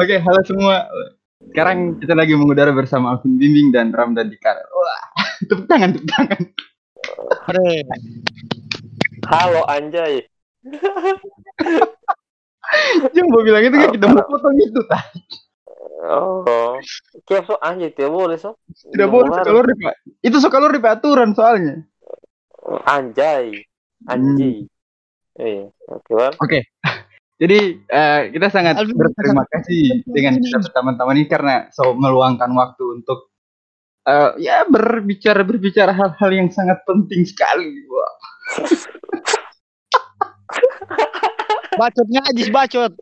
[0.00, 0.88] Oke, halo semua.
[1.52, 4.56] Sekarang kita lagi mengudara bersama Alvin Bimbing dan Ramdan Dikar.
[4.56, 5.04] Wah,
[5.48, 6.40] tepuk tangan, tepuk tangan.
[7.44, 7.84] Hore.
[9.28, 10.24] Halo anjay.
[13.12, 15.04] Yang mau bilang itu kan kita mau potong itu, tah.
[16.08, 16.80] Oh.
[17.28, 18.56] Kayak so anjay tidak boleh so.
[18.72, 19.94] Tidak boleh sekalor di Pak.
[20.24, 21.76] Itu sekalor di aturan soalnya.
[22.88, 23.52] Anjay.
[24.08, 24.64] Anjay.
[25.36, 26.34] Iya, oke Bang.
[26.40, 26.64] Oke.
[27.40, 33.00] Jadi eh, kita sangat Alvin, berterima kasih dengan kita teman-teman ini karena so meluangkan waktu
[33.00, 33.32] untuk
[34.04, 37.80] eh, ya berbicara berbicara hal-hal yang sangat penting sekali.
[37.88, 38.12] Wah.
[41.80, 42.92] Bacotnya Ajis bacot.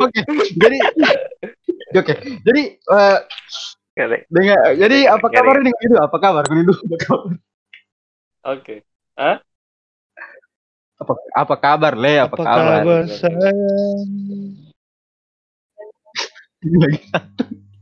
[0.00, 0.20] Oke.
[0.56, 0.78] Jadi
[2.00, 2.14] Oke.
[2.48, 3.18] Jadi eh,
[4.00, 4.24] Oke.
[4.32, 6.00] dengan jadi apa kabar ini itu?
[6.00, 6.48] Apa kabar?
[6.48, 7.36] Ini dulu apa kabar?
[8.56, 8.88] Oke.
[10.94, 12.14] Apa, apa kabar, Le?
[12.22, 12.80] Apa, Apa kabar?
[12.82, 13.98] kabar sayang?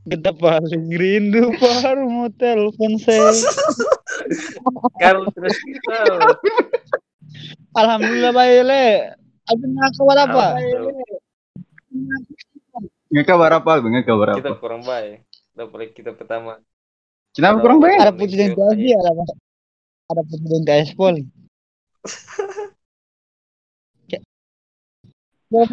[0.02, 3.30] Kita paling rindu baru mau telepon saya.
[4.98, 5.98] Kalau terus kita
[7.78, 8.86] Alhamdulillah baik le.
[9.46, 10.46] Nak kabar apa?
[13.14, 13.72] Nggak kabar apa?
[13.78, 14.58] Nggak kabar kita apa?
[14.58, 15.22] kurang baik.
[15.54, 16.58] Dapat kita pertama.
[17.32, 17.98] Kenapa kurang baik?
[18.02, 19.24] Ada putih dan ada
[20.10, 21.22] ada putih dan TS Poli.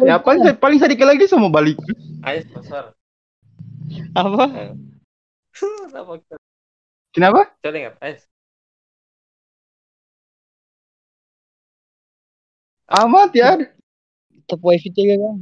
[0.04, 1.80] Ya paling paling sedikit lagi sama balik.
[2.20, 2.92] Ayo pasar.
[4.12, 4.76] Apa?
[5.96, 6.36] Apa kita?
[7.16, 7.48] Kenapa?
[7.64, 8.16] Coba ingat, ayo.
[12.90, 13.56] Amat ya.
[14.44, 15.36] Top wifi tiga kan?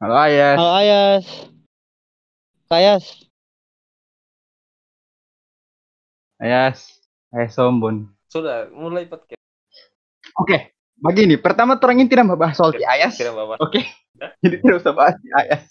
[0.00, 0.56] Halo Ayas.
[0.56, 1.26] Halo Ayas.
[2.70, 3.04] Kayas.
[6.38, 6.78] Ayas.
[7.34, 8.08] Ayas sombon.
[8.30, 9.40] Sudah mulai podcast.
[10.38, 10.79] Oke.
[11.00, 13.16] Begini, pertama terangin tidak membahas soal si Ayas.
[13.56, 13.80] Oke.
[14.44, 15.64] Jadi tidak usah bahas si Ayas.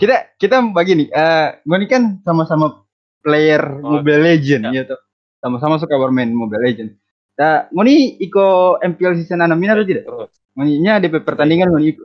[0.00, 2.88] Kita kita begini, eh gue ini kan sama-sama
[3.20, 4.80] player Oh, Mobile Legend ya.
[4.80, 5.00] ya toh.
[5.44, 6.90] Sama-sama suka bermain Mobile Legend.
[7.36, 10.04] Nah, ngoni iko MPL season enam ini atau tidak?
[10.08, 10.32] Terus.
[10.56, 12.04] Ngoninya DP pertandingan ngoni iko.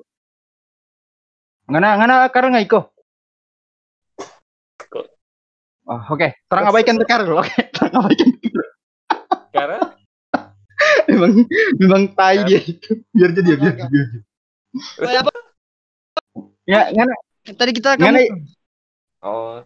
[1.71, 2.81] Ngana ngana karena nggak iko.
[5.85, 6.27] Oh, oke.
[6.49, 7.45] Terang abaikan tekar dulu.
[7.45, 8.65] Oke, terang abaikan tekar.
[9.55, 9.79] Karena
[11.11, 11.33] memang
[11.77, 12.99] memang tai dia itu.
[13.13, 14.07] Biar jadi ya, biar biar.
[14.99, 15.33] Oh, apa?
[16.65, 17.13] Ya, ngana
[17.45, 18.41] Tadi kita ngana kamu
[19.21, 19.61] oh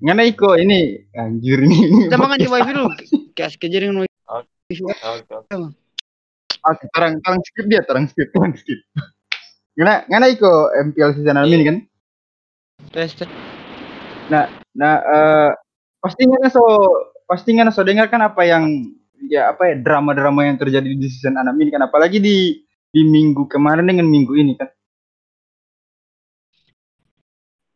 [0.00, 2.08] ngana iko ini anjir ini.
[2.08, 2.90] kita makan di wifi dulu.
[3.36, 4.16] Kayak kejaring wifi.
[4.88, 5.56] oke oke.
[6.58, 8.80] Oke, terang terang skip dia, terang skip, terang skip.
[9.76, 11.76] Ngana ngana iko MPL season ini kan.
[12.88, 13.28] Tes tes.
[14.32, 14.48] Nah,
[14.80, 15.50] eh
[16.00, 16.62] pasti ngana so
[17.28, 18.96] pasti ngana so dengar kan apa yang
[19.26, 23.50] ya apa ya drama-drama yang terjadi di season 6 ini kan apalagi di di minggu
[23.50, 24.70] kemarin dengan minggu ini kan.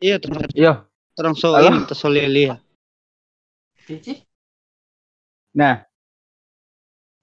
[0.02, 0.72] Iya terus Iya.
[1.14, 1.68] terus so Halo?
[1.70, 2.56] ini terus Lilia.
[3.86, 4.22] Cici.
[5.52, 5.84] Nah,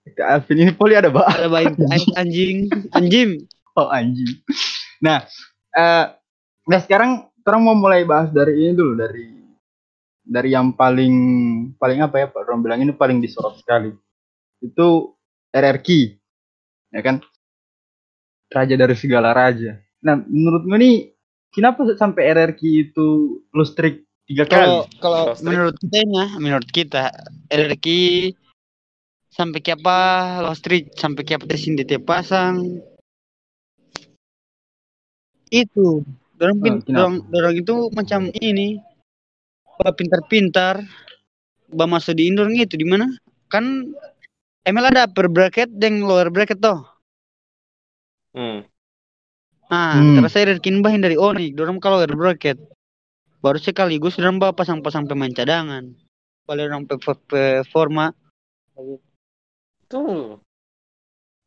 [0.06, 1.26] ke Alvin ini poli ada bah.
[1.28, 1.68] Ada bayi
[2.16, 3.30] anjing anjing.
[3.74, 4.40] Oh anjing.
[5.02, 5.26] Nah,
[5.74, 6.06] eh
[6.70, 9.26] nah sekarang orang mau mulai bahas dari ini dulu dari
[10.22, 11.16] dari yang paling
[11.82, 13.90] paling apa ya Pak Rom bilang ini paling disorot sekali.
[14.60, 15.16] Itu
[15.54, 15.88] RRQ.
[16.96, 17.22] Ya kan?
[18.50, 19.78] Raja dari segala raja.
[20.02, 20.96] Nah, menurut gue nih
[21.54, 23.08] kenapa sampai RRQ itu
[23.54, 25.00] lustrik tiga Kalau kali?
[25.02, 27.04] kalau menurut kita ya, menurut kita
[27.50, 27.86] RRQ
[29.30, 29.98] sampai ke apa
[30.42, 32.82] Lost Street sampai ke apa tesin di tiap pasang
[35.50, 36.02] itu
[36.38, 38.82] dorong pin, Oh, dorong, dorong itu macam ini
[39.80, 40.84] pintar-pintar
[41.70, 43.08] bah masuk di indoor gitu di mana
[43.48, 43.94] kan
[44.68, 46.84] ML ada upper bracket dan lower bracket toh
[48.30, 48.62] Hmm.
[49.74, 50.22] Nah, Hmm.
[50.22, 52.62] terus saya dari bahin dari Onyx, dorong kalau lower bracket.
[53.42, 55.90] Baru sekaligus dorong bawa pasang-pasang pemain cadangan.
[56.46, 58.14] Paling orang pe- pe- performa.
[59.90, 60.38] Tunggu.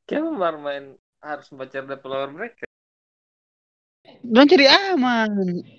[0.07, 0.85] Kenapa baru main
[1.23, 2.67] harus baca developer mereka?
[4.27, 5.31] Dorong cari aman.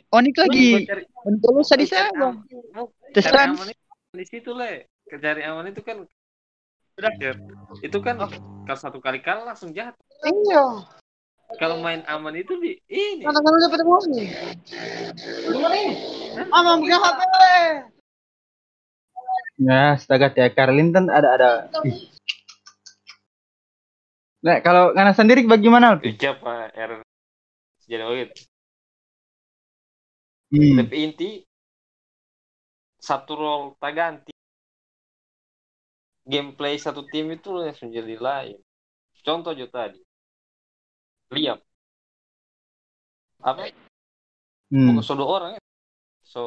[0.07, 0.87] Onyx lagi.
[1.27, 1.63] Onyx lu
[3.27, 3.59] trans.
[3.59, 3.83] aman itu
[4.15, 4.87] di situ le.
[5.11, 6.07] Cari aman itu kan
[6.97, 7.35] berakhir.
[7.81, 9.97] Itu kan kalau satu kali kalah langsung jahat.
[10.23, 10.85] Iya.
[11.61, 13.21] Kalau main aman itu di ini.
[13.21, 14.29] Mana kan dapat Onyx.
[16.49, 17.21] Aman bukan HP.
[19.61, 21.49] Ya, astaga ya Carlinton ada ada.
[24.43, 26.01] Nah, kalau Ngana sendiri bagaimana?
[26.01, 26.91] Ucap Pak R.
[27.85, 28.41] Jadi begitu.
[30.53, 30.77] Hmm.
[30.83, 31.29] Tapi inti
[32.97, 34.32] satu role tak ganti.
[36.23, 38.59] Gameplay satu tim itu langsung jadi lain.
[39.23, 40.03] contoh aja tadi
[41.31, 41.55] liam
[43.39, 43.71] apa
[44.73, 44.99] Hmm.
[44.99, 45.61] bukan so dua orang ya
[46.25, 46.43] so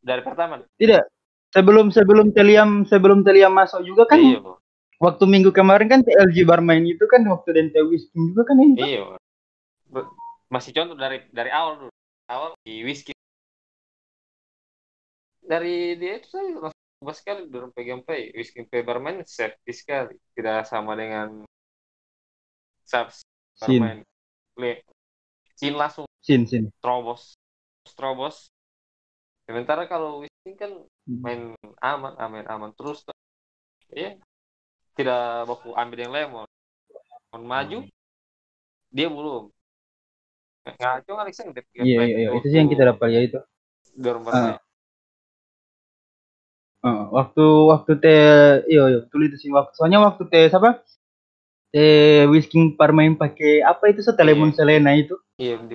[0.00, 1.04] dari pertama Tidak.
[1.52, 4.56] Sebelum sebelum Teliam sebelum Teliam masuk juga kan iya bro
[5.02, 8.78] waktu minggu kemarin kan TLG Barmain itu kan waktu Dente Whisking juga kan ini.
[8.80, 9.00] iya
[9.90, 10.06] bro.
[10.48, 11.92] Masih contoh dari dari awal dulu
[12.30, 13.12] awal di whisky
[15.42, 20.16] dari dia itu saya bebas sekali dorong pegang pay whisky pay barman safety sekali.
[20.32, 21.44] Tidak sama dengan
[22.86, 23.22] subs
[23.56, 23.80] Sin,
[24.60, 24.84] Le-
[25.56, 26.68] sin langsung sin, sin.
[26.84, 27.36] terobos.
[27.96, 28.52] Terobos.
[29.48, 30.72] Sementara kalau whisky kan
[31.08, 33.00] main aman aman aman terus.
[33.88, 34.16] Ya
[34.96, 36.48] tidak baku ambil yang lemon.
[37.32, 37.78] Lemon maju
[38.92, 39.52] dia belum.
[40.66, 42.28] Ngaco Alexander Iya, iya, iya.
[42.34, 43.38] Itu sih yang kita dapat ya itu.
[43.96, 44.60] dorong Ah.
[46.86, 48.22] Heeh, waktu waktu teh
[48.70, 49.50] iya iya betul itu sih.
[49.50, 50.86] Waktu soalnya waktu teh siapa?
[51.74, 54.56] Teh whisking parmain pakai apa itu so telemon Iya.
[54.62, 55.18] selena itu?
[55.34, 55.74] Iya di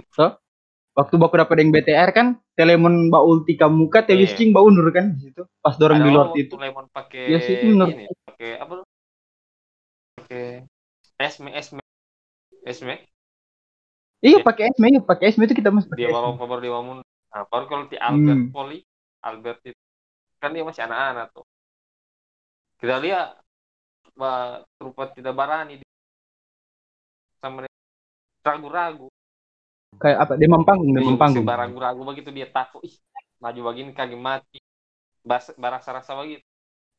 [0.91, 4.23] waktu baku dapat yang BTR kan telemon mbak ulti kamu teh Iya.
[4.23, 6.85] whisking mbak undur kan di situ pas dorong ada di orang Lord waktu itu lemon
[6.91, 8.85] pakai Iya sih, itu menurut- ini pakai apa tuh?
[10.19, 10.45] Pakai
[11.19, 11.81] esme esme.
[12.63, 12.95] Esme?
[14.21, 14.45] Iya Iya.
[14.47, 16.19] pakai esme iya pakai esme itu kita masih pakai dia esme.
[16.39, 16.97] Baru baru dia bangun
[17.31, 18.51] nah baru kalau di Albert Hmm.
[18.51, 18.79] Poli
[19.23, 19.79] Albert itu
[20.41, 21.45] kan dia masih anak-anak tuh.
[22.81, 23.37] Kita lihat
[24.17, 25.85] bah, rupa tidak barani
[27.37, 27.73] sama dia
[28.41, 29.05] ragu-ragu.
[30.01, 30.33] Kayak apa?
[30.41, 32.97] Demam panggung demam Iya, panggung masih ragu-ragu begitu dia takut ih
[33.37, 34.57] maju begini kaki mati.
[35.21, 36.41] Bas, barasa-rasa begitu.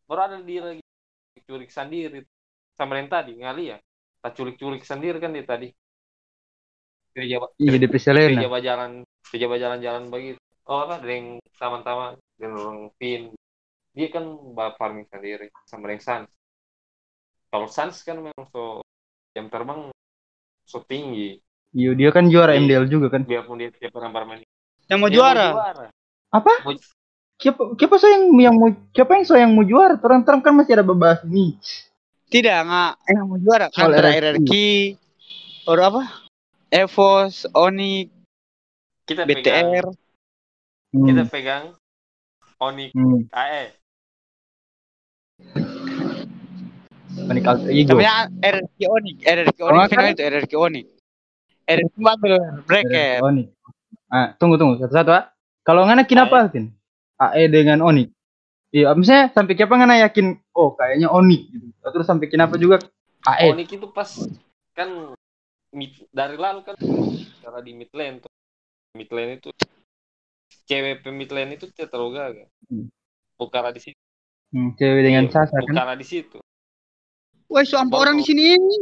[0.07, 0.83] Baru ada dia lagi
[1.43, 2.23] curik sendiri.
[2.79, 3.79] Sama yang tadi ngali ya
[4.23, 5.75] tak curik-curik sendiri kan dia tadi.
[7.13, 8.91] Dia jawab iya dia jalan jalan
[9.35, 13.35] dia jalan-jalan begitu oh apa ada yang taman-taman dan orang pin
[13.93, 14.25] dia kan
[14.77, 16.29] farming sendiri sama yang Sans
[17.49, 18.81] kalau Sans kan memang so
[19.33, 19.91] jam terbang
[20.65, 21.41] so tinggi
[21.73, 22.63] iya dia kan juara Iya.
[22.63, 24.43] MDL juga kan biarpun dia tiap orang bermain
[24.87, 25.49] Yang mau dia juara.
[26.29, 26.81] apa Mau-
[27.37, 30.55] siapa siapa so yang yang mau siapa yang so yang mau juara terang terang kan
[30.55, 31.57] masih ada bebas nih
[32.33, 33.69] Tidak, nggak yang mau juara.
[33.69, 34.41] Soal Antara RRQ.
[34.41, 34.53] RRQ,
[35.69, 36.03] or apa?
[36.73, 38.09] Evos, Onyx,
[39.05, 39.87] kita pegang BTR.
[40.93, 41.07] Hmm.
[41.09, 41.65] kita pegang
[42.61, 43.25] Onyx Hmm.
[43.33, 43.65] AE
[47.43, 50.87] alter ego Sebenarnya RRQ Onyx, RRQ Onyx nggak final kan- itu RRQ Onyx.
[51.63, 52.33] RRQ ambil
[52.65, 53.19] bracket.
[53.21, 53.49] Onyx.
[54.09, 55.25] Ah, tunggu tunggu satu-satu ah.
[55.63, 56.73] Kalau ngana kenapa Alvin?
[57.21, 58.11] AE dengan Onyx.
[58.73, 61.67] Iya, misalnya sampai siapa ngana yakin oh kayaknya Onyx gitu.
[61.85, 62.81] Terus sampai kenapa juga
[63.29, 63.53] AE?
[63.55, 64.09] Onyx itu pas
[64.73, 64.89] kan
[65.71, 66.75] mid, dari lalu kan
[67.41, 68.33] cara di mid lane tuh
[68.97, 69.53] mid lane itu
[70.69, 72.89] cewek mid lane itu tidak terlalu gagal Hmm.
[73.37, 73.99] Bukara di situ
[74.53, 75.65] Hmm, cewek dengan Iya, Sasa kan.
[75.65, 76.39] Bukara di situ
[77.53, 78.77] Wah, so Baru- orang di sini ini.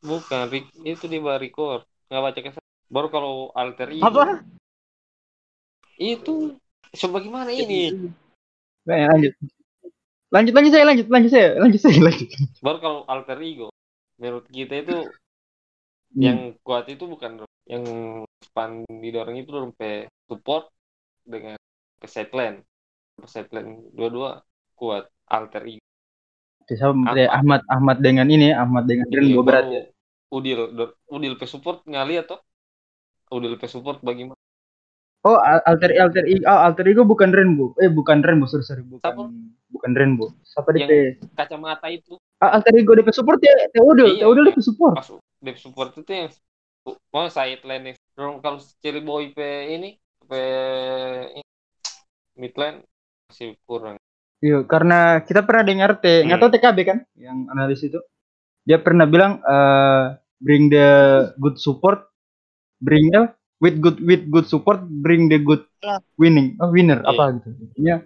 [0.00, 0.48] bukan
[0.84, 4.40] itu di record nggak baca ke sana baru kalau alter ego Apa?
[6.00, 6.56] itu
[6.96, 7.92] so bagaimana ini
[8.88, 9.32] Baik, lanjut.
[10.32, 12.28] Lanjut lanjut saya lanjut lanjut saya lanjut saya lanjut.
[12.64, 13.68] baru kalau alter ego
[14.16, 14.98] menurut kita itu
[16.10, 16.22] Hmm.
[16.26, 17.84] yang kuat itu bukan yang
[18.42, 19.92] span didorong itu sampai
[20.26, 20.64] support
[21.22, 21.56] dengan
[22.02, 22.58] ke side lane
[23.22, 24.42] ke side lane dua-dua
[24.74, 25.84] kuat alter ego
[26.70, 27.18] sama Apa?
[27.18, 29.82] eh, Ahmad Ahmad dengan ini Ahmad dengan Iya, Rainbow berat ya.
[30.30, 30.60] Udil
[31.10, 32.40] Udil pe support nggak lihat toh
[33.34, 34.38] Udil pe support bagaimana
[35.20, 37.76] Oh, al- alter alter ego oh, alter ego bukan Rainbow.
[37.76, 39.24] Eh bukan Rainbow, sorry sorry bukan Siapa?
[39.68, 40.28] bukan Rainbow.
[40.40, 40.90] Siapa DP?
[41.36, 44.56] kacamata itu Ah, alter ego DP support ya, Teodol, Iya, Teodol oke.
[44.56, 44.96] DP support.
[44.96, 45.08] pas
[45.44, 46.32] Dev support itu yang
[46.84, 50.42] mau side lane kalau Cherry Boy pe ini pe
[51.32, 51.42] ini,
[52.36, 52.84] mid lane
[53.28, 53.96] masih kurang
[54.40, 56.48] Iya, karena kita pernah dengar T, nggak Hmm.
[56.48, 58.00] tahu TKB kan, yang analis itu.
[58.64, 60.88] Dia pernah bilang eh, bring the
[61.36, 62.08] good support,
[62.80, 63.28] bring the
[63.60, 65.68] with good with good support, bring the good
[66.16, 67.12] winning, oh, winner Iya.
[67.12, 67.48] apa gitu.
[67.52, 67.96] Intinya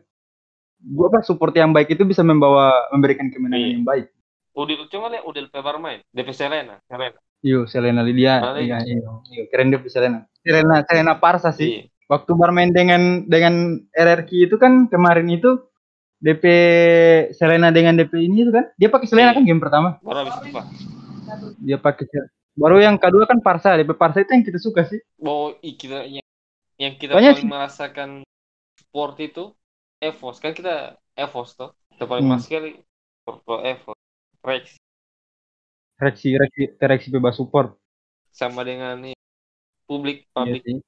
[0.90, 3.74] gua apa support yang baik itu bisa membawa memberikan kemenangan Iya.
[3.78, 4.06] yang baik.
[4.54, 7.14] Udil cuma lihat Udil pe bermain DP Selena Selena
[7.44, 10.24] Iya, Selena Lydia, iya, iya, iya, keren dia Selena.
[10.40, 11.84] Selena, Selena Parsa sih.
[11.84, 15.56] iya Waktu bermain dengan dengan RRQ itu kan kemarin itu
[16.20, 16.44] DP
[17.36, 19.36] Selena dengan DP ini itu kan, dia pakai Selena Iya.
[19.40, 20.00] kan game pertama.
[20.00, 20.64] baru habis itu pak
[21.64, 22.04] dia pakai
[22.54, 25.00] baru yang kedua kan Parsa DP Parsa itu yang kita suka sih
[25.64, 26.26] i- kita yang,
[26.76, 28.10] yang kita Soalnya paling merasakan
[28.76, 29.52] support itu
[30.00, 32.40] Evos kan kita Evos toh kita paling Hmm.
[32.40, 32.84] sekali
[33.64, 33.96] Evos
[34.44, 34.76] Rex
[35.96, 37.78] reaksi reaksi reaksi bebas support
[38.34, 39.14] sama dengan ini,
[39.86, 40.78] publik Iya publik sih.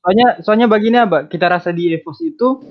[0.00, 2.62] soalnya soalnya begini apa kita rasa di Evos itu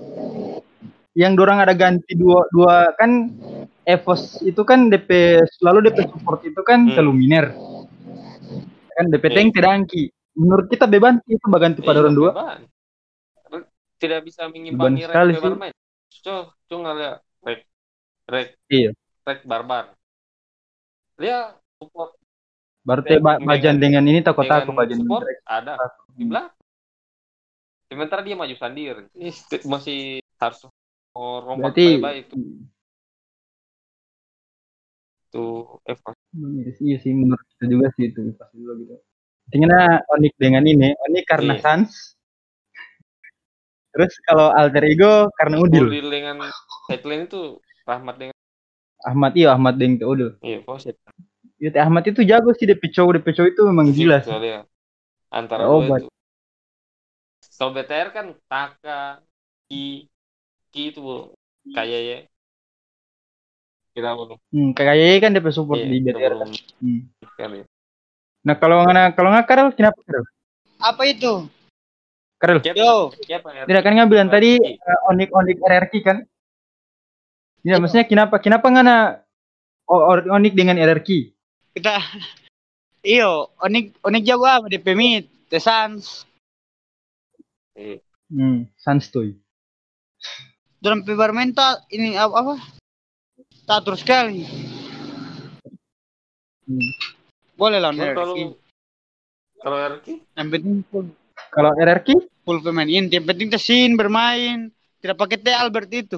[1.11, 3.31] yang dorang ada ganti dua dua kan
[3.83, 6.95] Evos itu kan DP selalu DP support itu kan Hmm.
[6.95, 7.53] ke Luminer.
[8.95, 9.35] Kan DP Iya.
[9.35, 10.03] tank tidak angki.
[10.35, 12.31] Menurut kita beban itu baganti pada Iya, round 2.
[12.31, 12.59] beban.
[13.95, 15.73] Tidak bisa mengimbangi rek bermain.
[16.19, 17.15] Coba, coba ngeliat
[17.45, 17.61] rek,
[18.27, 18.91] rek, Iya.
[19.23, 19.95] rek barbar.
[21.15, 22.11] Dia support
[22.85, 25.73] Berarti ba Dengan- bajan dengan ini takut aku dengan bajan support ada
[26.13, 26.53] di belakang.
[27.85, 29.03] Sementara dia maju sendiri.
[29.65, 30.59] Masih harus
[31.11, 32.35] mau rombak Berarti baik-baik itu,
[35.25, 35.45] itu
[35.85, 36.15] Evos.
[36.77, 38.95] Iya sih, menurut kita juga sih itu pas dulu gitu.
[39.49, 41.61] Intinya Onik dengan ini, Onik karena Iya.
[41.61, 41.89] Sans.
[43.95, 45.87] Terus kalau alter ego karena Udil.
[45.87, 46.37] Udil dengan
[46.91, 48.35] headline itu Rahmat dengan
[49.01, 50.29] Ahmad iya Ahmad Deng tuh Udil.
[50.41, 50.97] iya Foset.
[51.55, 54.31] Ya Teh Ahmad itu jago sih DP cowok, DP cowok itu memang gila sih.
[54.31, 54.67] Soalnya
[55.31, 56.09] antara Oh, dua itu.
[57.55, 59.23] Kalau BTR kan Taka,
[59.71, 60.11] Ki,
[60.75, 61.31] Ki itu Bu.
[61.71, 62.17] kayak ya.
[63.95, 64.35] Kita belum.
[64.51, 66.33] Hmm, kayaknya kan DP support Iya, di BTR.
[66.35, 66.51] belum
[66.83, 67.63] Hmm.
[68.45, 70.25] Nah kalau nggak kalau nggak Karel kenapa Karel?
[70.83, 71.47] Apa itu?
[72.35, 72.59] Karel?
[72.67, 73.39] Yo, ya?
[73.65, 76.17] tidak kan nggak bilang tadi eh, Onik Onik RRQ kan?
[77.63, 77.75] Ya Iya.
[77.81, 79.23] maksudnya kenapa kenapa nggak
[80.29, 81.34] Onik dengan RRQ?
[81.75, 81.99] Kita
[83.03, 86.23] iyo onik onik jago apa di pemit the Suns
[87.75, 87.99] Iya.
[88.31, 89.35] Hmm, Sanstoy.
[90.79, 91.03] dalam
[91.35, 92.53] mental ini apa, apa
[93.67, 94.47] tak terus sekali
[96.65, 96.89] Hmm.
[97.53, 98.57] boleh lah kalau
[99.61, 101.05] kalau RK yang penting full,
[101.53, 102.07] Kalau RRQ?
[102.41, 106.17] full pemain inti yang penting tesin bermain tidak pakai T Albert itu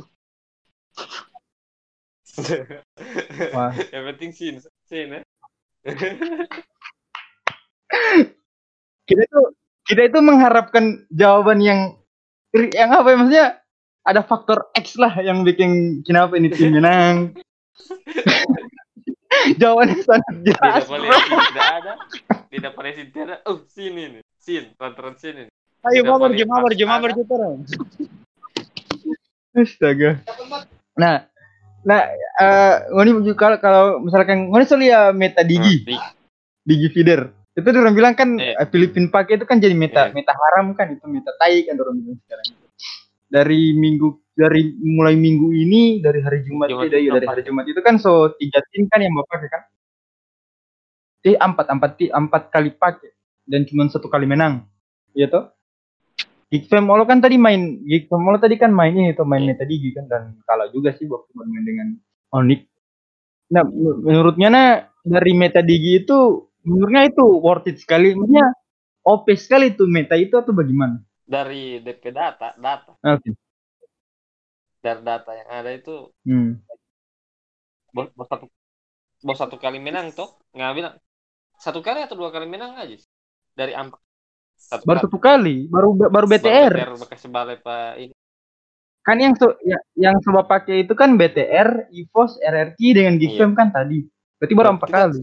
[3.58, 3.74] Wah.
[3.92, 4.56] yang penting sin
[4.88, 5.22] sin ya.
[9.08, 9.40] Kita itu
[9.88, 11.96] kita itu mengharapkan jawaban yang
[12.52, 13.48] yang apa ya maksudnya
[14.04, 17.36] ada faktor X lah yang bikin kenapa ini tim menang.
[19.60, 20.88] Jawabannya sangat tidak jelas.
[20.88, 21.20] boleh bro.
[21.20, 21.94] sin tidak ada
[22.48, 25.52] tidak boleh tidak ada oh sin ini sin lantaran sin ini
[25.88, 26.96] ayo Tidak mabar boleh jom mabar jom ada.
[26.96, 27.58] mabar jom terang
[29.58, 30.22] Astaga.
[30.94, 31.26] Nah,
[31.88, 36.04] nah, eh Ngoni juga kalau kalau misalkan Ngoni soal ya meta digi, Di-
[36.68, 37.32] digi feeder.
[37.58, 38.60] Itu orang bilang kan Iya.
[38.60, 40.14] eh, Filipin pakai itu kan jadi meta Iya.
[40.14, 42.46] meta haram kan itu meta tai kan orang bilang sekarang.
[43.28, 47.66] Dari minggu dari mulai minggu ini dari hari Jumat, Jumat itu, itu dari hari Jumat
[47.66, 49.64] itu kan so tiga tim kan yang bapak kan.
[51.26, 53.10] Eh empat empat empat kali pakai
[53.50, 54.64] dan cuma satu kali menang.
[55.18, 55.57] Iya toh?
[56.48, 59.52] Geekfam Olo kan tadi main Geekfam Olo tadi kan main ini tuh main Iya.
[59.52, 61.88] meta digi kan dan kalah juga sih waktu bermain dengan
[62.32, 62.64] Onyx.
[63.52, 64.70] Nah, men- menurutnya nah
[65.04, 66.18] dari meta digi itu
[66.64, 68.16] menurutnya itu worth it sekali.
[68.16, 68.48] Maksudnya
[69.08, 71.00] OP sekali tuh meta itu atau bagaimana?
[71.28, 73.36] dari DP data data Oke.
[74.80, 76.64] dari data yang ada itu Hmm.
[77.92, 78.48] bos, bos satu
[79.28, 80.96] bos satu kali menang toh nggak bilang
[81.60, 82.96] satu kali atau dua kali menang aja
[83.52, 84.00] dari ampak
[84.58, 85.06] satu Baru kali.
[85.06, 86.74] satu kali, baru baru Baru BTR.
[86.74, 86.90] BTR
[87.30, 88.16] balai pak ini
[89.02, 93.72] Kan yang so, ya, yang coba pakai itu kan BTR, EVOS, RRQ dengan Geekfam kan
[93.72, 94.04] tadi.
[94.36, 95.22] Berarti baru Iya, empat kali.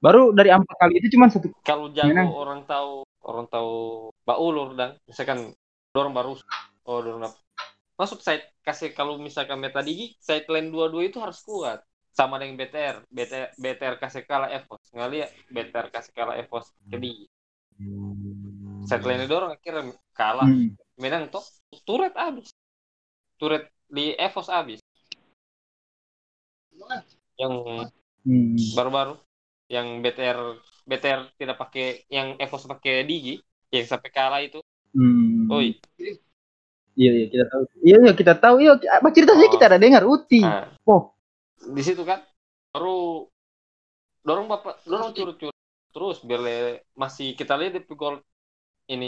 [0.00, 1.48] Baru dari empat kali itu cuma satu.
[1.62, 2.28] kalau jago Menang.
[2.32, 2.92] orang tahu
[3.22, 3.72] orang tahu
[4.26, 5.54] Mbak Ulur dan misalkan
[5.92, 6.32] dorong baru
[6.88, 7.38] oh dorong apa
[7.94, 12.58] maksud saya kasih kalau misalkan meta digi side lane dua-dua itu harus kuat sama dengan
[12.58, 17.26] BTR BTR BTR kasih kalah Evos nggak lihat BTR kasih kalah Evos ke digi
[18.86, 20.74] side lane dorong akhirnya kalah Hmm.
[20.98, 21.42] menang toh
[21.82, 22.52] turret habis
[23.40, 24.80] turret di Evos habis
[27.36, 27.54] yang
[28.22, 28.54] Hmm.
[28.78, 29.18] baru-baru
[29.66, 30.38] yang BTR
[30.86, 33.42] BTR tidak pakai yang Evos pakai digi
[33.74, 34.62] yang sampai kalah itu
[34.94, 35.50] Hmm.
[35.50, 35.74] oi
[36.92, 37.62] Iya, iya kita tahu.
[37.80, 38.56] Iya, iya kita tahu.
[38.60, 39.52] Iya, apa ceritanya Oh.
[39.56, 40.44] kita ada dengar Uti.
[40.44, 41.16] Nah, Oh.
[41.72, 42.20] di situ kan
[42.68, 43.24] baru
[44.20, 45.56] dorong bapak dorong curut-curut
[45.88, 46.42] terus biar
[46.92, 48.20] masih kita lihat di gol
[48.88, 49.06] ini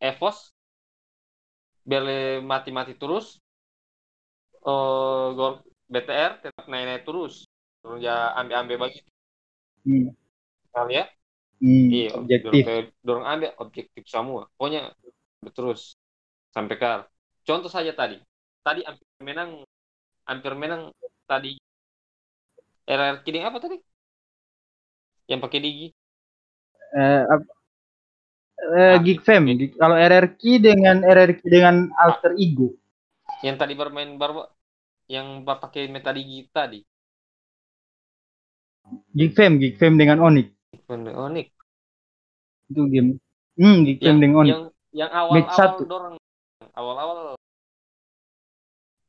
[0.00, 0.54] Evos
[1.88, 2.18] biar le
[2.50, 3.26] mati-mati terus.
[4.64, 5.54] Eh gol
[5.92, 7.34] BTR tetap naik-naik terus.
[7.84, 9.00] Terus ya ambil-ambil bagi
[9.84, 10.08] Hmm.
[10.72, 11.04] kali ya?
[11.60, 11.88] Hmm.
[11.92, 12.64] iya Objektif.
[12.64, 14.48] dorong, dorong ambil objektif semua.
[14.56, 14.96] Pokoknya
[15.52, 15.96] terus.
[16.56, 17.04] Sampai kalah
[17.44, 18.16] contoh saja tadi.
[18.64, 19.50] Tadi hampir menang
[20.24, 20.82] hampir menang
[21.28, 21.60] tadi.
[22.88, 23.76] RR Kidding apa tadi?
[25.28, 25.88] Yang pakai digi.
[26.96, 27.40] Eh, eh,
[28.54, 29.44] Ah, Geek Fam.
[29.76, 32.74] Kalau RRQ dengan RRQ dengan alter ego.
[33.44, 34.46] yang tadi bermain baru
[35.10, 36.80] yang pakai meta digi tadi
[39.12, 40.48] Geek Fam, Geek Fam dengan Onyx.
[40.88, 41.48] Onyx
[42.70, 43.20] Itu game.
[43.58, 44.52] Hmm, Geek Fam dengan Onyx.
[44.54, 44.62] yang
[44.94, 46.16] yang awal-awal dorong
[46.72, 47.16] awal-awal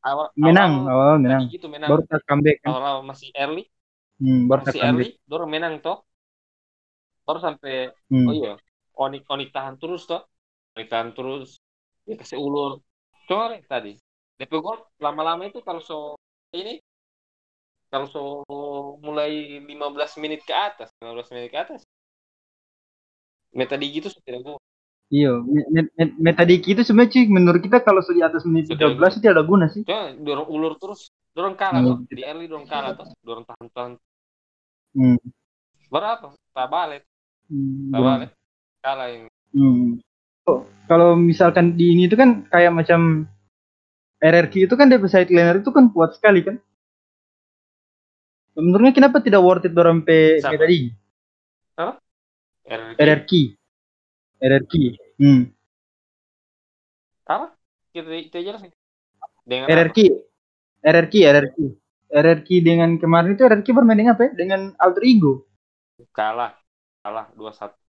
[0.06, 1.42] awal menang, awal, awal menang.
[1.50, 1.90] gitu menang.
[1.90, 2.70] Baru tak comeback kan.
[2.76, 3.64] Awal-awal masih early,
[4.22, 4.90] Hmm, baru masih comeback.
[4.90, 5.98] early, dorong menang toh.
[7.26, 8.28] Baru sampai Hmm.
[8.30, 8.54] oh iya,
[8.96, 10.24] Onik Onik tahan terus toh.
[10.76, 11.60] Onik tahan terus.
[12.06, 12.82] Dia kasih ulur.
[13.30, 13.98] Coba tadi.
[14.36, 16.20] DP gol lama-lama itu kalau so
[16.52, 16.84] ini
[17.88, 18.22] kalau so
[19.00, 21.82] mulai 15 menit ke atas, 15 menit ke atas.
[23.56, 24.60] Meta di gitu so tidak gol.
[25.06, 28.66] Iya, me- me- me- metadiki itu sebenarnya cuy, menurut kita kalau sudah di atas menit
[28.68, 29.86] Sudah 13 itu tidak ada guna sih.
[29.86, 31.88] Coba dorong ulur terus, dorong kalah Hmm.
[31.88, 31.98] toh.
[32.10, 33.92] Di early dorong kalah toh, dorong tahan-tahan.
[34.98, 35.18] Hmm.
[35.94, 36.28] Baru apa?
[36.58, 37.02] Tak balik,
[37.48, 38.30] Hmm, tak balik.
[38.86, 39.26] Kalah ini.
[39.58, 39.98] Hmm.
[40.46, 43.26] Oh, Kalau misalkan di ini itu kan kayak macam
[44.22, 46.62] RRQ itu kan DP side laner itu kan kuat sekali kan.
[48.54, 50.54] Menurutnya kenapa tidak worth it dorong pe Siapa?
[50.54, 50.94] metadiki?
[52.66, 52.98] RRQ.
[52.98, 53.32] RRQ.
[54.42, 54.74] RRQ.
[55.18, 55.42] Hmm.
[57.26, 57.48] Apa?
[57.90, 58.70] Kita kita jelasin.
[59.46, 59.98] Dengan RRQ.
[60.86, 61.58] RRQ, RRQ.
[62.16, 64.32] RRQ dengan kemarin itu RRQ bermain dengan apa ya?
[64.38, 65.46] Dengan alter ego.
[65.98, 66.06] apa?
[66.14, 66.52] Kalah.
[67.02, 67.85] Kalah 2-1.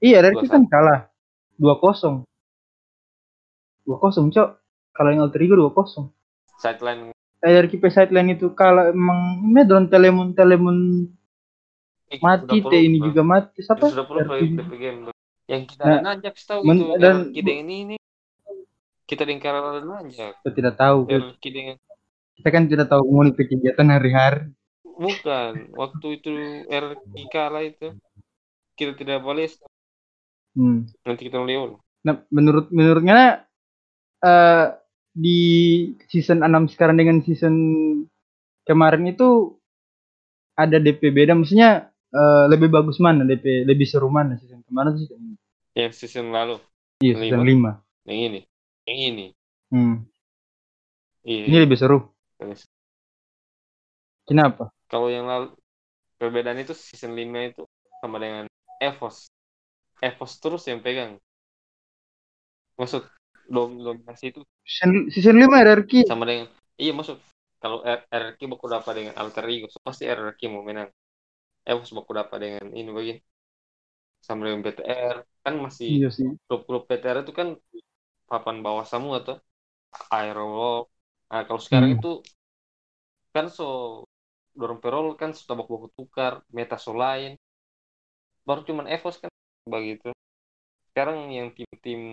[0.00, 0.48] Iya, 2-1.
[0.48, 1.00] kan kalah.
[1.56, 2.24] 2-0.
[3.84, 4.48] 2-0, Cok.
[4.90, 6.08] Kalau yang alter ego 2-0.
[6.56, 11.08] Sideline RRQ pe sideline itu kalah emang ini drone telemon telemon
[12.06, 13.88] eh, mati teh ini juga mati siapa?
[13.88, 14.28] Sudah perlu
[14.70, 15.08] game.
[15.48, 17.96] Yang kita Nah, nanjak tahu men- itu dan- RRQ dengan ini.
[19.02, 20.32] Kita dengan cara nanjak.
[20.36, 20.98] Kita tidak tahu.
[21.08, 21.76] Dengan
[22.36, 23.02] Kita kan tidak tahu
[23.32, 24.52] pe kegiatan hari-hari.
[25.00, 26.30] bukan waktu itu
[26.68, 27.96] RRQ kalah itu
[28.76, 29.48] kita tidak boleh
[30.56, 30.86] Hmm.
[31.06, 31.78] nanti kita lihat.
[32.06, 33.46] Nah, menurut menurutnya
[34.20, 34.66] eh
[35.10, 35.40] di
[36.06, 37.54] season 6 sekarang dengan season
[38.62, 39.58] kemarin itu
[40.54, 45.18] ada DP beda maksudnya eh, lebih bagus mana DP lebih seru mana season kemarin season
[45.18, 45.36] ini?
[45.74, 46.58] Yang season lalu
[47.00, 47.80] Iya, season 5.
[48.04, 48.40] yang ini,
[48.84, 49.26] yang ini.
[49.72, 50.04] Hmm.
[51.24, 51.44] Iya.
[51.48, 52.12] Ini lebih seru.
[54.28, 54.68] Kenapa?
[54.84, 55.56] Kalau yang lalu
[56.20, 57.64] perbedaan itu season 5 itu
[58.04, 58.44] sama dengan
[58.84, 59.29] Evos.
[60.08, 61.12] Evos terus yang pegang.
[62.78, 63.02] Maksud
[63.54, 65.92] dom dominasi itu Season, season 5 RRQ.
[66.08, 66.46] sama dengan
[66.82, 67.16] iya maksud
[67.62, 67.78] kalau
[68.20, 70.88] RRQ baku dapat dengan alter ego so pasti RRQ mau menang.
[71.70, 73.20] Evos baku dapat dengan ini begini.
[74.26, 76.28] Sama dengan BTR kan masih Iya sih.
[76.46, 77.48] klub-klub BTR itu kan
[78.30, 79.36] papan bawah semua tuh.
[80.16, 80.84] Aerolog.
[81.30, 81.98] Nah, kalau sekarang Hmm.
[81.98, 82.08] itu
[83.34, 83.66] kan so
[84.60, 87.32] dorong perol kan sudah baku tukar meta so lain
[88.46, 89.29] baru cuman Evos kan
[89.68, 90.08] begitu.
[90.90, 92.12] Sekarang yang tim-tim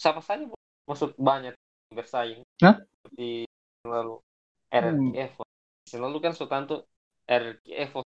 [0.00, 0.44] siapa saja
[0.88, 1.54] maksud banyak
[1.92, 2.42] bersaing.
[2.62, 2.86] Hah?
[3.02, 3.46] seperti
[3.86, 4.14] lalu
[4.72, 5.10] RRQ Hmm.
[5.24, 5.48] Evos
[6.04, 6.74] lalu kan so tanto
[7.28, 8.06] RRQ Evos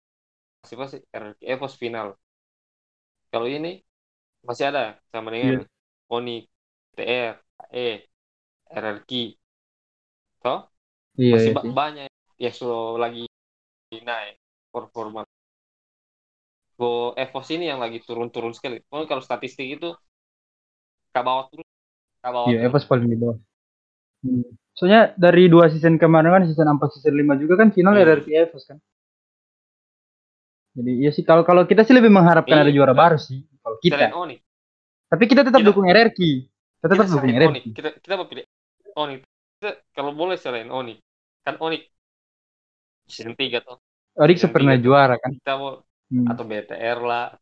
[0.63, 2.08] masih pasti RRQ Evos final.
[3.32, 3.70] Kalau ini
[4.48, 4.82] masih ada
[5.13, 5.58] sama dengan
[6.15, 6.32] Oni
[6.96, 7.36] TR
[7.74, 7.88] E
[8.82, 9.12] RRQ
[10.43, 10.60] toh?
[11.17, 11.72] Iya, masih sih.
[11.80, 12.10] banyak
[12.43, 13.24] ya so lagi
[14.08, 14.36] naik
[14.74, 15.22] performa
[16.78, 18.78] Go Evos ini yang lagi turun-turun sekali.
[18.86, 19.90] Pokoknya kalau statistik itu
[21.10, 21.66] ke bawah terus,
[22.22, 22.70] ke bawah Iya.
[22.70, 23.38] Evos paling di bawah.
[24.22, 24.46] Hmm.
[24.78, 28.06] Soalnya dari dua season kemarin kan season 4 season 5 juga kan final Hmm.
[28.06, 28.78] RRQ Evos kan.
[30.78, 32.63] Jadi iya sih kalau kalau kita sih lebih mengharapkan Iya.
[32.70, 34.13] ada juara baru sih kalau kita.
[34.13, 34.38] Oni,
[35.10, 36.20] Tapi kita tetap Kita- dukung RRQ.
[36.78, 37.66] Kita tetap dukung Oni, RRQ.
[37.74, 38.46] kita kita mau pilih
[39.02, 39.16] Oni.
[39.58, 40.94] Kita, kalau boleh selain Oni,
[41.42, 41.82] kan Oni
[43.10, 43.82] season 3 tuh.
[44.13, 45.34] Yang pernah juara kan.
[45.34, 46.28] Kita mau Hmm.
[46.32, 47.36] atau BTR lah.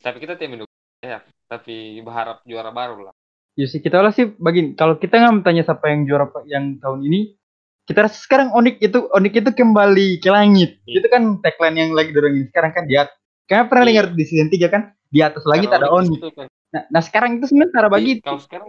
[0.00, 0.72] Tapi kita mendukung
[1.04, 3.14] ya, tapi berharap juara baru lah.
[3.54, 7.06] Ya sih kita lah sih bagi kalau kita nggak tanya siapa yang juara yang tahun
[7.06, 7.38] ini,
[7.84, 10.80] kita rasa sekarang Onik itu Onik itu kembali ke langit.
[10.88, 11.04] Iya.
[11.04, 13.14] Itu kan tagline yang lagi dorongin sekarang kan di atas.
[13.44, 13.90] Kayaknya pernah Iya.
[13.92, 16.18] dengar di season 3 kan di atas lagi tak Karena ada Onik.
[16.18, 16.46] itu kan.
[16.74, 18.24] Nah, nah sekarang itu sementara Iya, begitu.
[18.24, 18.68] Kalau sekarang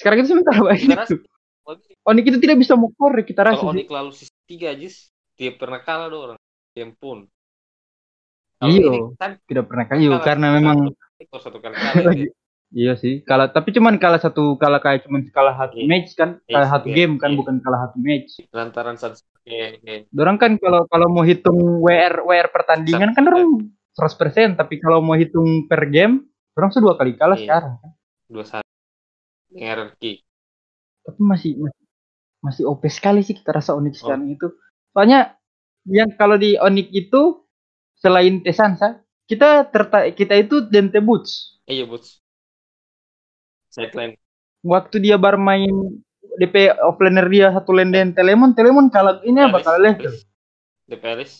[0.00, 1.28] Sekarang itu sementara kita rasa begitu.
[2.08, 3.76] Onik itu tidak bisa mukor kita rasa kalau.
[3.76, 6.38] Onik lalu season 3 Jis, dia pernah kalah do orang.
[6.72, 7.28] Dia pun.
[8.62, 9.16] Iya.
[9.16, 11.96] kan Tidak pernah kayu karena memang satu, satu kali lagi
[12.28, 12.32] dia.
[12.70, 13.20] iya sih.
[13.20, 15.86] Kalah tapi cuman kalah satu kalah kayak cuman kalah satu Iya.
[15.86, 17.38] match kan, Iya, kalah satu iya, game kan iya.
[17.38, 18.30] bukan kalah satu match.
[18.50, 23.72] lantaran satu eh, eh, Dorang kan kalau kalau mau hitung WR WR pertandingan kan dorang
[23.90, 27.44] 100%, tapi kalau mau hitung per game, dorang sudah dua kali kalah Iya.
[27.44, 27.90] sekarang kan.
[28.26, 28.68] dua satu
[29.50, 30.02] RRQ.
[31.00, 31.84] Tapi masih masih,
[32.40, 34.00] masih OP sekali sih kita rasa Onyx Oh.
[34.06, 34.46] sekarang itu.
[34.90, 35.34] Soalnya
[35.84, 37.42] yang kalau di Onyx itu
[38.00, 41.60] selain Tesansa, kita tertarik kita itu Dente Boots.
[41.70, 42.18] Eh, iya boots.
[43.70, 44.18] Sideline.
[44.66, 46.02] Waktu dia bermain
[46.40, 50.12] DP offlaner dia satu lane Telemon, Telemon kalah ini apa Alice, kalah level.
[50.90, 51.34] DP Alice.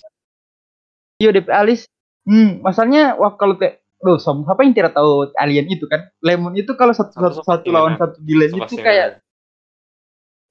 [1.18, 1.84] Iya DP Alice.
[2.28, 6.08] Hmm, masalahnya wah kalau te Loh, som, siapa yang tidak tahu alien itu kan?
[6.24, 9.28] Lemon itu kalau satu, Satu satu, sama satu lawan satu di lane itu kayak menang.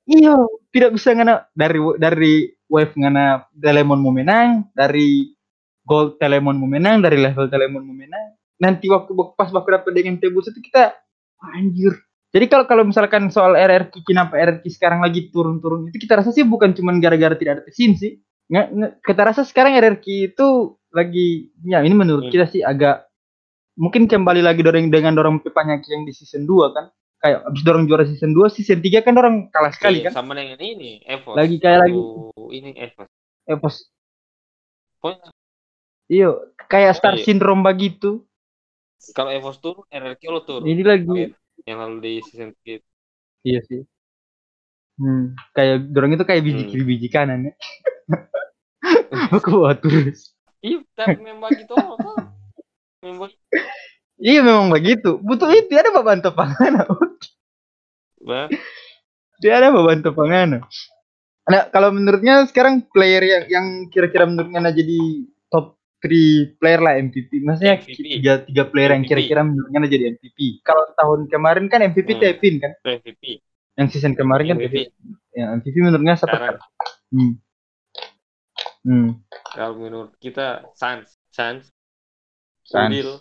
[0.10, 0.36] Iya,
[0.70, 2.34] tidak bisa ngana dari dari
[2.70, 5.34] wave ngana Telemon mau menang, dari
[5.90, 8.38] gold Telemon mau menang, dari level Telemon mau menang.
[8.62, 10.94] Nanti waktu pas waktu dapat dengan Tebus itu kita
[11.58, 11.98] anjir.
[12.30, 16.46] Jadi kalau kalau misalkan soal RRQ kenapa RRQ sekarang lagi turun-turun itu kita rasa sih
[16.46, 18.22] bukan cuma gara-gara tidak ada pesin sih.
[18.54, 20.48] Nggak, nggak, kita rasa sekarang RRQ itu
[20.94, 22.34] lagi ya ini menurut Hmm.
[22.34, 23.10] kita sih agak
[23.74, 26.94] mungkin kembali lagi dorong dengan dorong pipanya yang di season 2 kan.
[27.20, 30.24] Kayak abis dorong juara season 2, season 3 kan orang kalah sekali Iya, kan.
[30.24, 32.00] sama dengan ini Evos Lagi kayak lagi
[32.54, 32.70] ini
[33.50, 33.90] Evos
[35.00, 35.32] pokoknya
[36.10, 36.28] Iya,
[36.66, 37.24] kayak star Iya.
[37.26, 38.26] syndrome begitu.
[39.16, 41.32] kalau Evos turun RRQ lo turun Ini lagi
[41.64, 42.84] yang lalu di season 3
[43.48, 43.88] iya sih.
[45.00, 46.72] Hmm, kayak dorong itu kayak biji Hmm.
[46.76, 47.54] kiri biji kanan ya.
[49.40, 50.36] Aku buat terus.
[50.60, 52.18] iya tapi memang gitu tuh.
[53.00, 53.32] memang
[54.20, 55.16] Iya memang begitu.
[55.24, 56.84] Butuh itu ada beban topangana.
[58.20, 58.52] Bah,
[59.40, 60.68] Dia ada beban topangana.
[61.48, 65.00] Nah, kalau menurutnya sekarang player yang yang kira-kira menurutnya nah jadi
[66.00, 67.44] 3 player lah MVP.
[67.44, 68.00] Maksudnya MVP.
[68.20, 69.10] tiga tiga player yang MVP.
[69.12, 70.64] kira-kira menurutnya jadi MVP.
[70.64, 72.22] Kalau tahun kemarin kan MVP Hmm.
[72.24, 72.72] Tevin kan.
[72.84, 73.24] MVP
[73.76, 74.76] Yang season kemarin kan MVP.
[75.36, 76.60] Ya, MVP menurutnya siapa?
[77.12, 77.36] Hmm.
[78.80, 79.20] Hmm.
[79.52, 81.04] kalau menurut kita Sans
[81.36, 81.68] Sans
[82.64, 82.88] Sans.
[82.88, 83.20] Udil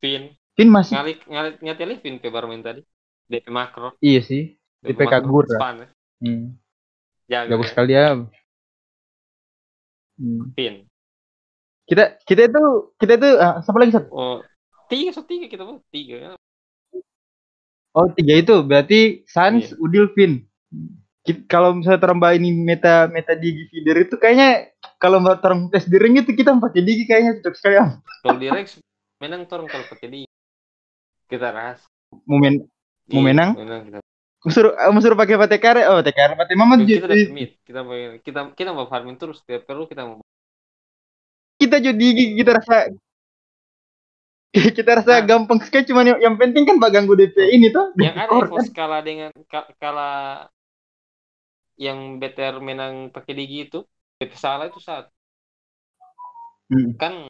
[0.00, 2.80] Vin Vin masih ngalik ngalik ngateli Vin ke main tadi
[3.28, 4.56] DP makro iya sih.
[4.80, 5.60] DP kabur, ya.
[5.60, 5.88] span ya.
[6.24, 6.44] Hmm.
[7.28, 7.70] jaga Bagus ya.
[7.76, 8.06] sekali ya.
[10.16, 10.42] Hmm.
[10.56, 10.87] Vin
[11.88, 12.62] Kita kita itu
[13.00, 14.08] kita itu ah, siapa lagi satu?
[14.12, 14.36] oh
[14.92, 16.36] tiga so tiga kita buat tiga.
[17.96, 19.80] Oh tiga itu berarti Sans, Iya.
[19.80, 20.44] Udil, Vin.
[21.24, 24.68] Ki- Kalau misalnya terambah ini meta meta digi feeder itu kayaknya
[25.00, 27.76] kalau mau terang tes di ring itu kita pakai digi kayaknya cocok sekali
[28.24, 28.80] kalau di Rex
[29.20, 30.20] menang torong kalau pakai di
[31.28, 31.84] kita ras
[32.24, 32.64] Mau men
[33.08, 33.50] Mau Iya, menang?
[33.56, 34.00] kita
[34.78, 37.94] ah, mau suruh pakai patekare oh patekare pate mama kita jadi dapat mid kita mau
[38.22, 40.22] kita kita mau farming terus tiap perlu kita mau
[41.60, 42.06] kita jadi
[42.38, 42.76] kita rasa
[44.76, 45.24] kita rasa Nah.
[45.28, 48.34] gampang sekali cuman yang, yang penting kan pak ganggu DP ini tuh yang DP ada
[48.42, 50.48] Evos kalah dengan ka- kalah
[51.84, 53.78] yang better menang pakai digi itu
[54.24, 55.04] itu salah itu saat
[56.70, 56.90] Hmm.
[56.98, 57.28] kan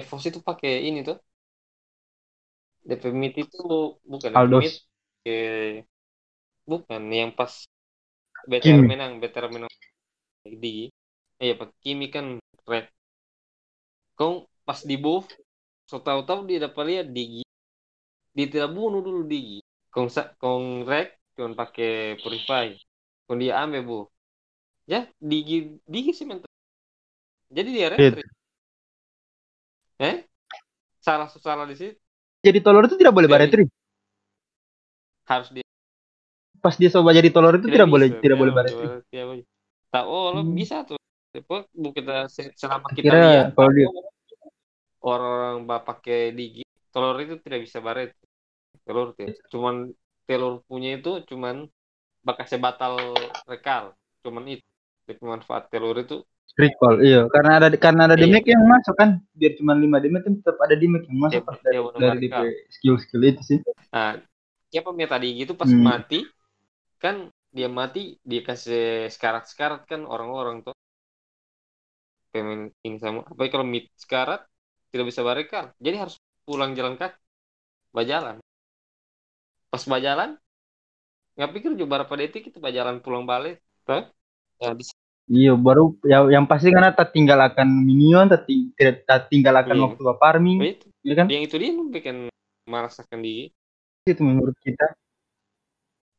[0.00, 1.16] Evos itu pakai ini tuh
[2.88, 3.58] DP mid itu
[4.12, 4.62] bukan DP Aldos.
[4.62, 4.74] mid
[5.24, 5.32] ke
[6.70, 7.52] bukan yang pas
[8.52, 8.88] better Kimi.
[8.90, 9.72] menang better menang
[10.64, 10.86] digi
[11.44, 12.26] iya pakai Kimi kan
[12.68, 12.86] red.
[14.18, 15.28] Kau pas di buff
[15.84, 17.44] so tahu-tahu dia dapat lihat digi
[18.32, 19.60] dia tidak bunuh dulu digi
[19.92, 20.08] kong
[20.40, 22.72] kong rek cuma pakai purify.
[23.28, 24.00] Kong dia ambil bu
[24.88, 26.48] ya digi digi sih mental.
[27.52, 27.92] Jadi dia Iya.
[27.94, 28.28] retreat.
[30.02, 30.16] Eh?
[30.98, 31.94] Salah salah di situ.
[32.44, 33.64] Jadi tolor itu tidak boleh baretri?
[35.24, 35.64] Harus dia.
[36.60, 39.44] Pas dia coba jadi tolor itu tidak, boleh bisa, tidak boleh boleh, baretri.
[39.92, 40.56] tak oh lo Hmm.
[40.56, 40.96] bisa tuh
[41.42, 43.88] Bu kita se- selama kita Kira lihat kalau dia
[45.04, 48.10] orang bapak pakai digi telur itu tidak bisa baret.
[48.86, 49.74] Telur tidak cuman
[50.28, 51.68] telur punya itu cuman
[52.26, 52.94] bakasnya batal
[53.50, 53.84] rekal
[54.24, 54.64] cuman itu
[55.04, 56.16] Jadi manfaat telur itu.
[56.54, 58.24] Recall iya karena ada karena ada Iya.
[58.30, 61.58] damage yang masuk kan biar cuma 5 damage kan tetap ada damage yang masuk pas
[61.60, 62.26] dari, iya, dari
[62.70, 63.58] skill skill itu sih.
[63.92, 64.10] Nah
[64.70, 65.82] siapa meta digi itu pas Hmm.
[65.82, 66.20] mati
[67.02, 67.16] kan
[67.54, 70.73] dia mati dia kasih sekarat sekarat kan orang-orang tuh
[72.34, 73.22] pemain ini sama.
[73.22, 74.42] Apa kalau mid sekarat
[74.90, 77.14] tidak bisa barekal jadi harus pulang jalan kaki.
[77.94, 78.42] Bajalan
[79.70, 80.30] pas bajalan
[81.38, 83.62] nggak pikir juga berapa detik kita bajalan pulang balik.
[83.86, 84.10] Tuh.
[84.58, 84.94] ya bisa
[85.30, 89.54] iya baru ya, yang pasti karena tak tinggal akan minion tak, ting- tidak tak tinggal
[89.62, 89.84] akan Iya.
[89.86, 90.86] waktu farming itu.
[91.06, 91.26] ya kan?
[91.30, 92.16] Yang itu dia bikin
[92.66, 93.52] merasakan digi
[94.04, 94.84] itu menurut kita.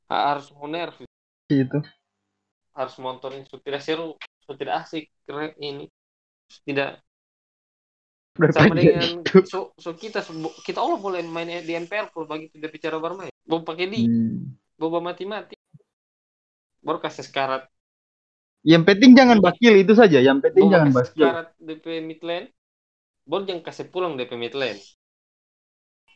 [0.09, 0.95] Ha- harus mau nerf
[1.49, 1.79] itu.
[2.75, 4.13] Harus monitoring so tidak seru
[4.45, 5.89] tidak asik keren ini
[6.65, 7.01] tidak.
[8.35, 9.47] Sama dengan itu.
[9.47, 10.35] so, so kita so-
[10.67, 14.59] kita Allah boleh main di NPL kalau bagi tidak bicara bermain mau pakai di Hmm.
[14.75, 15.55] boba mati-mati.
[16.83, 17.63] Baru kasih sekarat.
[18.67, 20.19] Yang penting jangan bakil itu saja.
[20.19, 21.09] Yang penting boba jangan bakil.
[21.15, 22.47] sekarat DP mid lane
[23.23, 24.81] baru jangan kasih pulang DP mid lane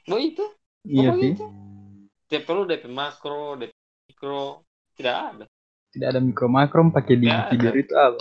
[0.09, 0.43] Bo itu.
[0.83, 1.45] Iya sih itu.
[2.27, 3.71] Tidak perlu DP makro DP
[4.11, 4.67] mikro
[4.99, 5.45] tidak ada.
[5.95, 8.19] Tidak ada mikro makro pakai di feeder itu apa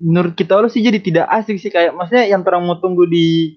[0.00, 1.70] menurut kita Allah sih jadi tidak asik sih.
[1.72, 3.56] Kayak maksudnya yang orang mau tunggu di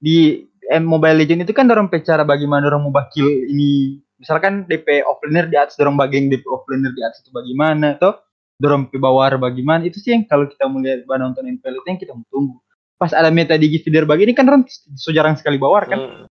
[0.00, 4.02] di M Mobile Legend itu kan orang cara bagaimana orang mau bakil ini.
[4.16, 8.16] Misalkan DP offlaner di atas dorong bagian DP offlaner di atas itu bagaimana toh?
[8.56, 9.84] Dorong pe bawah bagaimana?
[9.84, 12.56] Itu sih yang kalau kita melihat bah, nonton MPL itu yang kita mau tunggu.
[12.96, 14.64] Pas ada meta di feeder bagi ini kan orang
[14.96, 16.00] so jarang sekali bawar kan?
[16.00, 16.24] Hmm.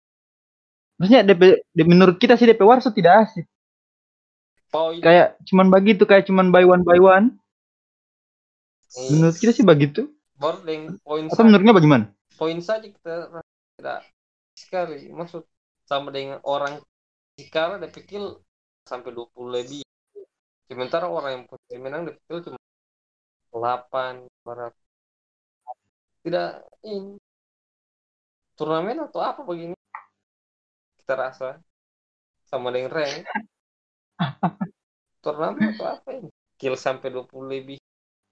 [0.94, 1.42] maksudnya DP,
[1.74, 3.44] di- menurut kita sih DP Warso tidak asik.
[4.72, 7.26] Poin kayak cuman begitu kayak cuman buy one buy one.
[7.28, 7.43] eh,
[9.10, 10.10] menurut kita sih begitu.
[10.38, 12.04] Baru dengan poin atau menurutnya bagaimana?
[12.34, 13.30] Poin saja kita
[13.78, 14.00] tidak
[14.54, 15.10] sekali.
[15.10, 15.42] Maksud
[15.86, 16.82] sama dengan orang
[17.38, 18.22] sekarang dia pikir
[18.86, 19.82] sampai 20 lebih.
[20.66, 22.58] Sementara orang yang punya menang dia pikir cuma
[23.54, 24.74] 8 barat
[26.24, 27.20] tidak ini
[28.56, 29.76] turnamen atau apa begini?
[31.04, 31.60] Kita rasa
[32.48, 33.28] sama dengan rank.
[35.24, 36.32] Turnamen atau apa ini?
[36.56, 37.78] Kill sampai 20 lebih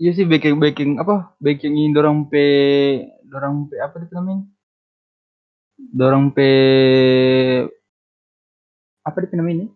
[0.01, 2.45] iya sih backing backing apa backing ini dorong pe
[3.27, 4.45] dorong pe apa itu namanya?
[5.77, 6.49] Dorong pe
[9.03, 9.67] apa itu namanya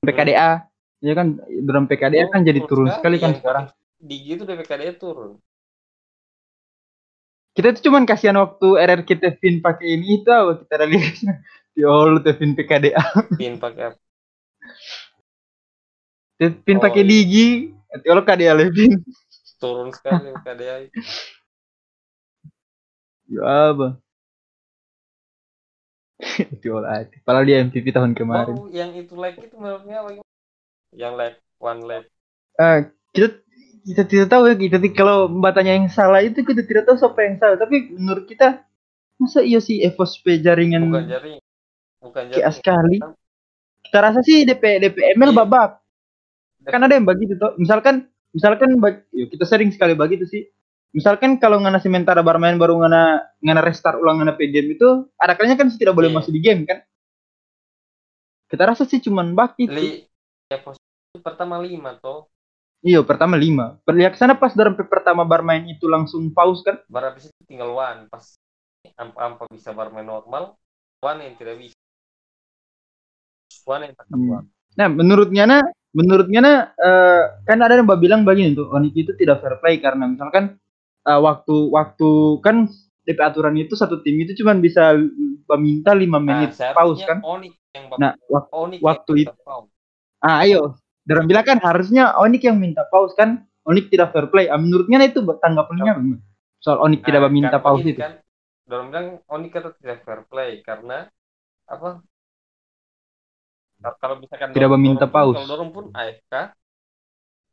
[0.00, 0.64] PKDA
[1.04, 3.66] ya kan dorong PKDA kan jadi turun sekali kan sekarang.
[4.00, 5.40] Di gitu DPKD turun.
[7.54, 11.14] Kita tuh cuman kasihan waktu RR kita Vin pakai ini itu apa kita lihat?
[11.74, 13.02] Di all Tevin PKDA
[13.38, 13.98] pin pakai apa?
[16.38, 17.10] Tevin Oh, pakai iya.
[17.10, 17.48] digi
[17.94, 18.98] itu kalau KDA Levin
[19.64, 20.60] turun sekali DPKD
[23.32, 23.40] ya
[23.72, 23.96] apa
[26.54, 30.10] itu olah padahal dia MVP tahun kemarin Baru yang itu lag itu menurutnya apa?
[30.94, 32.04] Yang lag, one lag.
[32.54, 32.78] Eh,
[33.10, 33.28] kita
[33.84, 37.36] kita tidak tahu ya kita kalau batanya yang salah itu kita tidak tahu siapa yang
[37.42, 38.62] salah tapi menurut kita
[39.18, 41.38] masa iya sih EVOS P jaringan Bukan jaring.
[41.98, 42.54] Bukan KA jaring.
[42.54, 42.96] sekali
[43.84, 45.38] kita rasa sih DP DPML Iya.
[45.42, 45.70] babak
[46.64, 48.74] kan ada yang begitu toh misalkan misalkan
[49.14, 50.42] yuk, kita sering sekali begitu sih
[50.90, 55.38] misalkan kalau ngana sementara bermain baru ngana ngana restart ulang ngana P game itu ada
[55.38, 56.16] kalanya kan tidak boleh Iya.
[56.18, 56.82] masuk di game kan
[58.50, 59.90] kita rasa sih cuman bak itu Li,
[60.46, 62.30] ya posisi pertama lima toh.
[62.84, 67.26] iya pertama lima perlihat sana pas dalam pertama bermain itu langsung pause kan Baru habis
[67.30, 68.06] itu tinggal one.
[68.12, 68.36] Pas
[69.00, 70.54] ampa-ampa bisa bermain normal,
[71.00, 71.74] one yang tidak bisa.
[73.64, 74.44] One yang tak Hmm.
[74.76, 75.58] Nah, menurutnya na,
[75.94, 80.58] menurutnya eh, kan ada yang bilang begini tuh, Onik itu tidak fair play karena misalkan
[81.06, 82.10] eh, waktu waktu
[82.42, 82.66] kan
[83.04, 84.96] DP aturan itu satu tim itu cuma bisa
[85.54, 87.18] meminta 5 menit Nah, pause seharusnya kan.
[87.22, 89.68] Onik yang Nah, wak- Onik waktu yang itu-
[90.24, 94.48] ah ayo, Dalam bilang kan harusnya Onik yang minta pause kan, Onik tidak fair play.
[94.48, 96.16] Ah, menurutnya itu tanggapannya?
[96.64, 98.00] Soal Onik tidak Nah, meminta karena pause begini itu.
[98.00, 98.12] Kan,
[98.64, 101.12] dorong bilang Onik kata tidak fair play karena
[101.68, 102.00] apa?
[103.84, 105.36] Kalau- Kalau misalkan Tidak dorong- meminta dorong pause.
[105.36, 106.34] Kalau dorong pun AFK,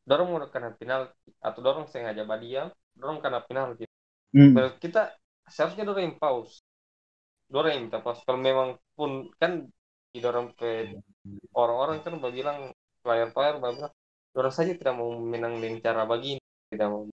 [0.07, 3.83] dorong mau kena penalti atau dorong sengaja badiam, dorong kena penalti.
[4.31, 4.55] Hmm.
[4.55, 5.11] Menurut kita
[5.45, 6.63] seharusnya dorong yang pause.
[7.51, 8.23] Dorong yang minta pause.
[8.23, 9.67] Kalau memang pun kan
[10.11, 10.95] didorong ke
[11.51, 12.71] orang-orang kan bilang
[13.03, 13.91] player-player bilang
[14.31, 16.39] dorong saja tidak mau menang dengan cara begini,
[16.71, 17.03] tidak mau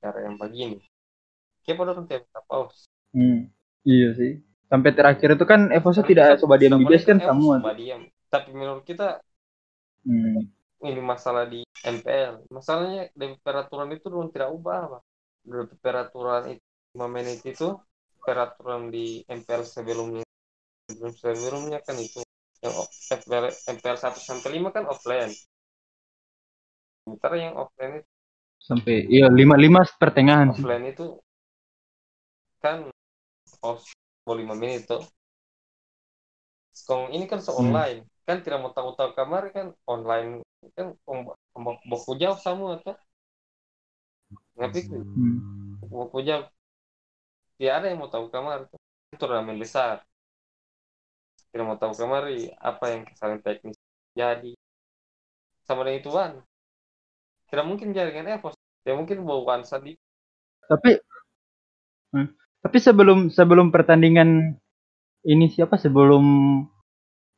[0.00, 0.80] cara yang begini.
[1.60, 2.88] Kenapa dorong tidak minta pause?
[3.12, 3.52] Hmm.
[3.84, 4.32] Iya sih.
[4.72, 7.60] Sampai terakhir itu kan Evosa tidak coba diam base kan semua.
[7.60, 8.08] coba diam.
[8.32, 9.20] Tapi menurut kita
[10.04, 10.52] Hmm.
[10.88, 11.60] ini masalah di
[11.96, 12.34] MPL.
[12.56, 15.02] Masalahnya dari peraturan itu belum tidak ubah, Pak.
[15.46, 17.68] Dari peraturan itu 5 menit itu
[18.26, 20.24] peraturan di MPL sebelumnya
[20.90, 22.20] sebelum sebelumnya kan itu
[22.64, 22.74] yang
[23.18, 23.44] MPL,
[23.76, 25.32] MPL 1 sampai 5 kan offline.
[27.02, 28.10] Sementara yang offline itu,
[28.68, 30.64] Sampai iya 55 pertengahan sih.
[30.64, 31.06] offline itu
[32.62, 32.78] kan
[33.60, 33.90] pause
[34.24, 35.02] mau 5 menit tuh.
[37.16, 37.98] Ini kan se-online.
[38.22, 40.46] Kan tidak mau tahu-tahu kamar kan online
[40.78, 40.94] kan
[41.90, 42.94] baku jauh sama tuh.
[44.54, 45.78] Tapi Hmm.
[45.90, 46.46] baku jauh.
[47.58, 48.78] Tidak ada yang mau tahu kamar tuh.
[49.18, 50.06] Turnamen besar.
[51.50, 52.30] Tidak mau tahu kamar
[52.62, 53.76] apa yang kesalahan teknis
[54.16, 54.54] jadi.
[55.66, 56.32] Sama dengan ituan.
[57.50, 58.56] Tidak mungkin jaringan Evos.
[58.86, 59.94] Ya mungkin bawaan sadi.
[60.70, 60.98] Tapi
[62.12, 62.28] Hmm.
[62.60, 64.56] tapi sebelum sebelum pertandingan
[65.24, 66.24] ini siapa sebelum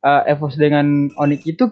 [0.05, 1.65] uh, Evos dengan Onyx itu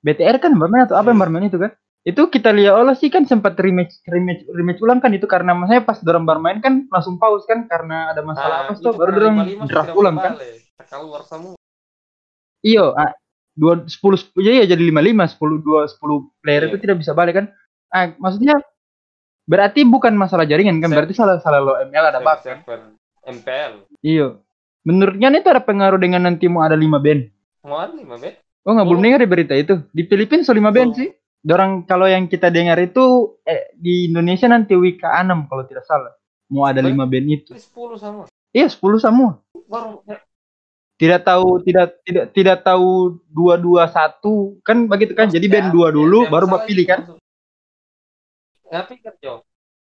[0.00, 1.76] BTR kan bermain atau apa yang bermain itu kan?
[2.00, 5.84] Itu kita lihat Allah sih kan sempat rematch rematch rematch ulang kan itu karena maksudnya
[5.84, 9.36] pas dorong bermain kan langsung pause kan karena ada masalah apa tuh baru dorong
[9.68, 10.40] draft ulang kan?
[10.88, 11.60] Keluar semua.
[12.64, 13.12] Iyo, ah,
[13.52, 16.68] dua sepuluh sepuluh ya jadi lima lima sepuluh dua sepuluh player Iya.
[16.72, 17.46] itu tidak bisa balik kan?
[17.92, 18.56] Ah, maksudnya
[19.44, 20.88] berarti bukan masalah jaringan kan?
[20.88, 22.96] Berarti salah salah lo ML ada bug kan?
[23.28, 23.72] MPL.
[24.00, 24.40] Iya.
[24.88, 27.28] Menurutnya itu ada pengaruh dengan nanti mau ada 5 band.
[27.60, 28.40] Ada lima bet?
[28.60, 29.04] Oh nggak belum Oh.
[29.04, 29.74] dengar ya berita itu.
[29.90, 31.00] Di Filipina so 5 band Belum.
[31.00, 31.10] sih.
[31.40, 33.00] Dorang kalau yang kita dengar itu
[33.42, 36.12] eh, di Indonesia nanti WK 6 kalau tidak salah.
[36.52, 36.84] Mau ada.
[36.84, 37.52] 5 band itu.
[37.56, 38.28] Sepuluh sama.
[38.50, 39.40] Iya 10 semua.
[39.64, 40.20] Baru ya,
[41.00, 45.32] Tidak tahu tidak tidak tidak tahu 221 kan begitu kan.
[45.32, 47.00] Jadi band 2 dulu baru bapak pilih kan.
[48.68, 48.84] Kan
[49.18, 49.40] Jo?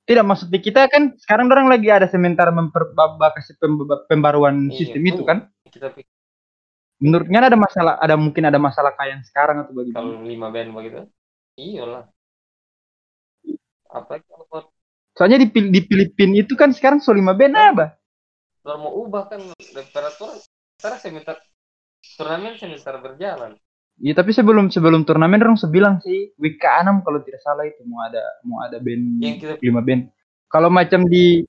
[0.03, 4.75] Tidak maksud di kita kan sekarang orang lagi ada sementara memperbabak kasih pem- pembaruan Iya,
[4.75, 5.47] sistem itu kan.
[5.63, 6.11] Kita pikir
[7.03, 9.99] menurutnya ada masalah ada mungkin ada masalah kayak yang sekarang atau bagaimana?
[9.99, 10.99] Kalau lima band begitu?
[11.59, 12.03] Iyalah.
[13.91, 14.71] Apa kalau
[15.13, 17.85] soalnya di, di Filipina itu kan sekarang so 5 band apa?
[18.63, 20.39] Kalau mau ubah kan temperatur
[20.79, 21.35] sekarang semester
[22.17, 23.53] turnamen semester berjalan.
[24.01, 28.01] Iya tapi sebelum sebelum turnamen orang sebilang sih week ke-6 kalau tidak salah itu mau
[28.01, 30.09] ada mau ada band yang kita lima band.
[30.49, 31.45] Kalau macam di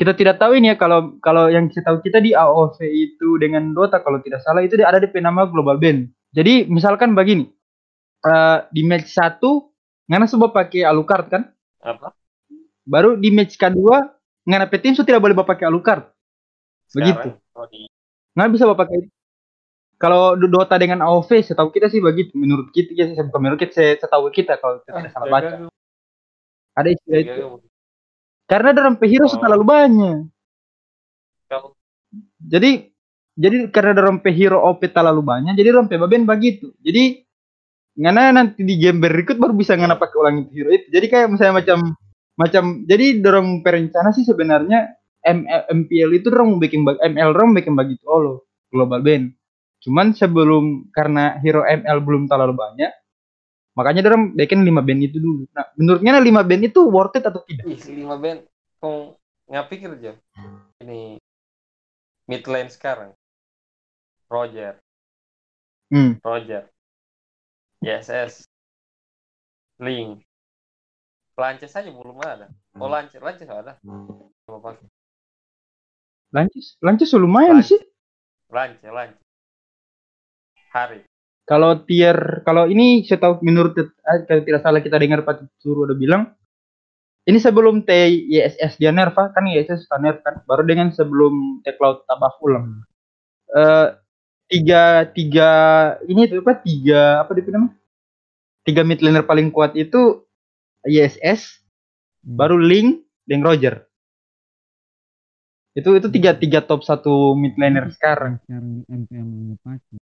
[0.00, 3.76] kita tidak tahu ini ya kalau kalau yang kita tahu kita di AOV itu dengan
[3.76, 6.08] Dota kalau tidak salah itu ada di nama Global Band.
[6.32, 7.44] Jadi misalkan begini
[8.24, 9.68] eh, di match satu
[10.08, 11.42] ngana coba pakai Alucard kan,
[11.84, 12.16] apa
[12.88, 14.08] baru di match kedua
[14.48, 16.08] ngana tim so tidak boleh pakai Alucard.
[16.96, 17.36] Begitu.
[17.68, 17.84] di
[18.32, 18.98] Nggak bisa bawa pakai
[20.00, 23.72] kalau do- Dota dengan AOV setahu kita sih begitu menurut kita ya bukan menurut kita
[23.76, 25.68] saya- setahu kita kalau kita tidak salah baca
[26.72, 27.69] ada istilah itu.
[28.50, 29.38] Karena dalam hero Oh.
[29.38, 30.18] terlalu banyak.
[31.46, 31.78] Kalau
[32.42, 32.90] jadi
[33.38, 36.74] jadi karena dalam hero OP terlalu banyak jadi dalam baben begitu.
[36.82, 37.22] Jadi
[38.02, 40.90] ngana nanti di game berikut baru bisa ngana pakai ulang hero itu.
[40.90, 41.78] Jadi kayak misalnya macam
[42.34, 44.98] macam jadi dorong perencana sih sebenarnya
[45.70, 48.02] MPL itu dorong bikin ML dorong bikin begitu.
[48.10, 48.38] Oh loh
[48.70, 49.34] global band
[49.80, 52.92] cuman sebelum karena hero ML belum terlalu banyak
[53.74, 55.42] makanya dorong bikin 5 band itu dulu.
[55.54, 57.64] Nah menurutnya 5 band itu worth it atau tidak?
[57.66, 58.44] Ih lima band
[58.80, 59.14] kau
[59.50, 60.12] nggak pikir aja
[60.82, 61.18] ini
[62.30, 63.10] mid lane sekarang.
[64.30, 64.78] Roger.
[65.90, 66.22] Hmm.
[66.22, 66.70] Roger.
[67.82, 68.46] YSS
[69.82, 70.22] Link.
[71.34, 72.46] Lances saja belum ada.
[72.78, 73.74] Oh Lances Lances ada?
[74.46, 74.86] Coba pakai.
[76.30, 77.74] Lancis Lancis lumayan Lancis.
[77.74, 77.80] sih.
[78.54, 79.18] Lances Lances.
[80.70, 81.09] Hari
[81.48, 85.88] kalau tier kalau ini saya tahu menurut eh, kalau tidak salah kita dengar Pak Suruh
[85.88, 86.22] udah bilang
[87.28, 87.90] ini sebelum T
[88.32, 90.40] YSS dia nerf kan YSS sudah nerf kan?
[90.48, 92.82] Baru dengan sebelum T Cloud tabah ulang
[93.50, 93.88] eh
[94.50, 95.50] tiga tiga
[96.06, 97.70] ini itu apa tiga apa dia nama
[98.66, 100.26] tiga mid laner paling kuat itu
[100.86, 101.60] YSS
[102.24, 103.86] baru Link dan Roger.
[105.76, 108.42] Itu itu tiga tiga top satu mid laner sekarang.
[108.42, 109.99] sekarang yang pakai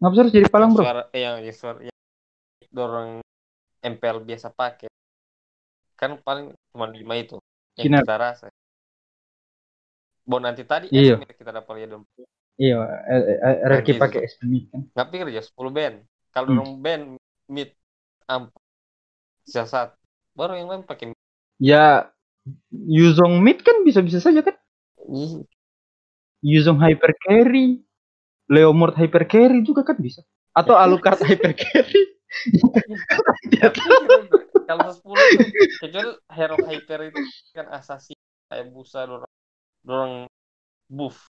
[0.00, 1.96] ngapsor jadi palang bro suara eh, yang, yang suara yang
[2.68, 3.24] dorong
[3.80, 4.88] MPL biasa pakai
[5.96, 7.40] kan paling cuma lima itu
[7.80, 8.04] yang Sinar.
[8.04, 8.46] kita rasa
[10.26, 11.22] Bon nanti tadi Iya.
[11.22, 12.04] kita dapat lihat dong
[12.60, 12.76] iya
[13.08, 14.00] eh, eh, RRQ gitu.
[14.02, 15.96] pakai SP mid kan nggak pikir aja 10 band
[16.34, 16.56] kalau Hmm.
[16.60, 17.04] dorong band
[17.48, 17.70] mid
[18.26, 18.52] empat
[19.46, 19.94] sisa
[20.36, 21.14] baru yang lain pakai
[21.56, 22.12] Ya
[22.70, 24.54] Yuzong mid kan bisa-bisa saja kan.
[25.06, 25.46] Ih,
[26.46, 27.82] Yuzong hyper carry,
[28.46, 30.22] Leomord hyper carry juga kan bisa.
[30.54, 32.02] Atau Alucard hyper carry.
[34.66, 35.46] Kalau 10 itu
[35.78, 37.22] kecuali hero hyper itu
[37.54, 38.12] kan asasi
[38.50, 39.34] kayak busa dorong
[39.86, 40.14] dorong
[40.90, 41.30] buff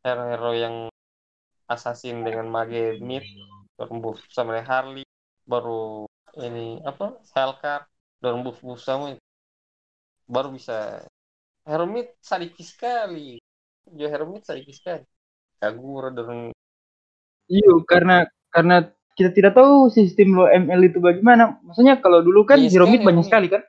[0.00, 0.76] hero-hero yang
[1.68, 3.24] assassin dengan mage mid
[3.76, 5.04] dorong buff sama dengan Harley
[5.44, 6.08] baru
[6.40, 7.84] ini apa Hellcat
[8.24, 9.12] dorong buff buff sama
[10.24, 11.04] baru bisa
[11.64, 13.40] hero mid sadiki sekali
[13.88, 15.04] jo hero mid sadiki sekali
[15.60, 16.52] Kagura dorong
[17.44, 21.60] Iya, karena karena kita tidak tahu sistem lo ML itu bagaimana.
[21.60, 23.60] Maksudnya kalau dulu kan Iya, hero mid banyak sekali kan.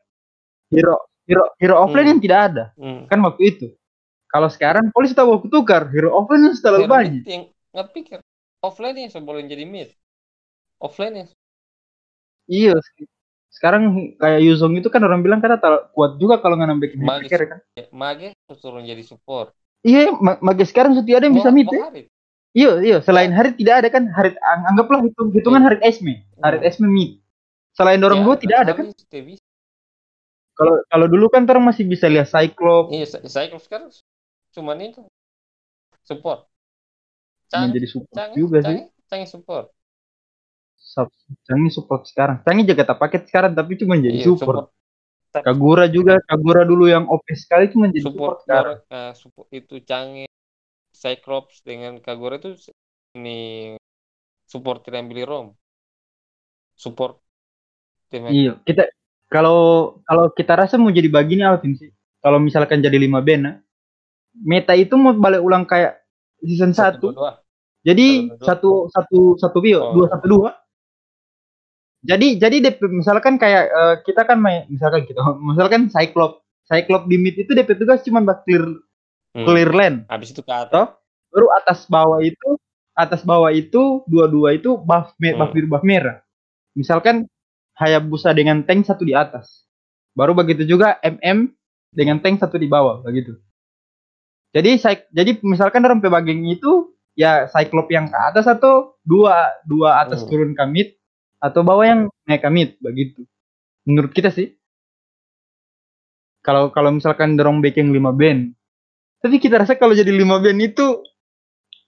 [0.72, 0.96] Hero
[1.28, 2.14] hero hero offline Hmm.
[2.16, 3.12] yang tidak ada hmm.
[3.12, 3.68] kan waktu itu.
[4.32, 7.24] Kalau sekarang polisi tahu waktu tukar hero offline yang terlalu banyak.
[7.28, 7.44] yang
[7.76, 8.20] nggak pikir
[8.64, 9.90] offline yang sebelum jadi mid
[10.80, 11.28] offline yang
[12.48, 12.76] Iya.
[13.56, 13.88] Sekarang
[14.20, 17.30] kayak Yuzong itu kan orang bilang kata tal- kuat juga kalau nggak nambah hyper Magis.
[17.32, 17.60] carry kan.
[17.96, 18.28] mage
[18.60, 21.88] suruh jadi support Iya, ma- mage sekarang sudah ada yang bisa mid ya.
[22.56, 22.98] Iya, iya.
[23.04, 24.08] Selain Harit tidak ada kan.
[24.10, 26.24] Harit ang- anggaplah hitung hitungan Harit Esme.
[26.42, 26.70] Harit Hmm.
[26.72, 27.22] Esme mid.
[27.76, 28.90] Selain dorong Ya, gua tidak ada kan.
[30.56, 33.06] Kalau kalau dulu kan orang masih bisa lihat Cyclops Iya,
[33.52, 33.88] kalau sekarang
[34.56, 35.04] cuman itu
[36.08, 36.48] support.
[37.52, 38.88] Canggih, support canggih, juga sih.
[39.12, 39.75] canggih support.
[40.96, 41.12] Sub-
[41.44, 42.40] Canggih support sekarang.
[42.48, 44.72] Canggih jaga paket sekarang tapi cuma jadi Iya, support.
[45.36, 48.78] Kagura juga, Kagura dulu yang OP sekali cuma jadi support, support, sekarang.
[48.88, 50.28] eh, support itu canggih
[50.96, 52.56] Cyclops dengan Kagura itu
[53.20, 53.76] ini
[54.48, 55.52] support tidak beli rom.
[56.80, 57.20] Support
[58.08, 58.88] tim Iya, kita
[59.28, 61.92] kalau kalau kita rasa mau jadi begini Alvin sih.
[62.24, 63.56] Kalau misalkan jadi 5 band nah,
[64.40, 66.00] meta itu mau balik ulang kayak
[66.42, 66.98] season 1.
[67.00, 67.32] dua, dua.
[67.86, 68.08] Jadi
[68.40, 68.46] Satu, dua.
[68.48, 69.92] satu satu satu bio Oh.
[69.94, 70.50] dua satu dua.
[72.06, 77.18] Jadi jadi DP, misalkan kayak eh, kita kan main misalkan kita misalkan Cyclops Cyclops di
[77.18, 78.66] mid itu DP tugas cuma buat clear
[79.36, 79.44] Hmm.
[79.44, 80.08] clear lane.
[80.08, 80.96] Habis itu ke atas.
[81.28, 82.56] Baru atas bawah itu
[82.96, 85.56] atas bawah itu dua-dua itu buff me- buff Hmm.
[85.60, 86.24] biru buff merah.
[86.72, 87.28] Misalkan
[87.76, 89.68] Hayabusa dengan tank satu di atas.
[90.16, 91.52] Baru begitu juga MM
[91.92, 93.36] dengan tank satu di bawah begitu.
[94.56, 94.80] Jadi
[95.12, 100.32] jadi misalkan orang pebaging itu ya cyclop yang ke atas atau dua dua atas Hmm.
[100.32, 100.96] turun ke mid
[101.40, 103.24] atau bawah yang naik mid begitu.
[103.86, 104.56] Menurut kita sih.
[106.46, 108.54] Kalau kalau misalkan dorong backing 5 band.
[109.22, 111.02] Tapi kita rasa kalau jadi 5 band itu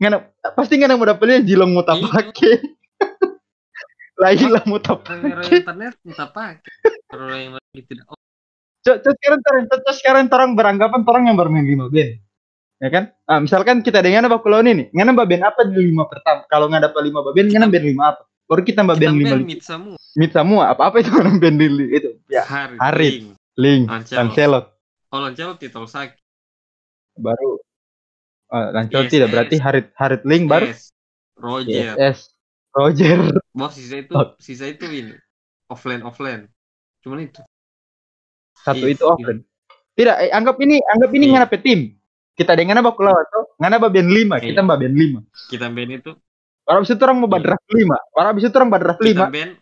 [0.02, 0.26] ngana,
[0.58, 2.10] pasti ngana mau dapetnya jilong mau tak Iya.
[2.10, 2.54] pakai.
[4.18, 5.62] Lagi lah mau tak pakai.
[5.62, 6.74] internet entah pakai.
[7.06, 8.18] Kalau yang lagi tidak oh,
[8.82, 12.12] Cok, sekarang terang, cok, sekarang orang beranggapan orang yang bermain 5 band.
[12.78, 13.04] Ya kan?
[13.26, 16.46] Ah, misalkan kita dengan apa lawan ini, ngana band apa di lima pertama?
[16.46, 18.24] Kalau nggak dapat lima band, ngana band lima apa?
[18.48, 19.96] Baru kita mbak band lima mid semua.
[20.16, 22.80] mid semua apa apa itu orang band di itu ya Harit.
[22.80, 23.14] Harit.
[23.60, 23.84] Link.
[23.84, 24.66] link Lancelot.
[25.12, 26.16] Oh Lancelot titel sakit.
[27.20, 27.60] baru
[28.54, 30.72] uh, Lancelot tidak berarti Harit Harit link baru.
[31.38, 31.94] Roger.
[32.00, 32.32] yes
[32.72, 34.34] Roger Bos sisa itu Oh.
[34.40, 35.14] sisa itu ini
[35.68, 36.48] offline offline.
[37.04, 37.44] Cuman itu.
[38.64, 39.44] satu Yes, itu offline
[39.94, 41.34] tidak eh, anggap ini anggap ini Iya.
[41.42, 41.80] ngana tim
[42.38, 44.54] kita dengan apa lawan tuh ngana band lima Iya.
[44.54, 45.20] kita mbak band lima
[45.50, 46.12] Kita band itu
[46.68, 47.40] Baru abis itu orang mau Iya.
[47.48, 49.54] draft lima baru abis itu orang mau draft kita lima band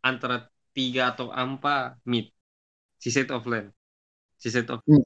[0.00, 0.36] antara
[0.72, 2.32] tiga atau empat mid.
[2.96, 3.68] Sisa itu offline.
[4.40, 5.04] Sisa itu offline.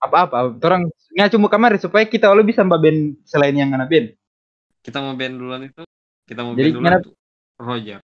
[0.00, 3.84] apa apa orang nggak cuma kamar supaya kita lo bisa mbak band selain yang ngana
[3.84, 4.16] band
[4.80, 5.84] Kita mau band duluan itu.
[6.24, 7.12] Kita mau Jadi band duluan itu
[7.60, 8.00] Roger.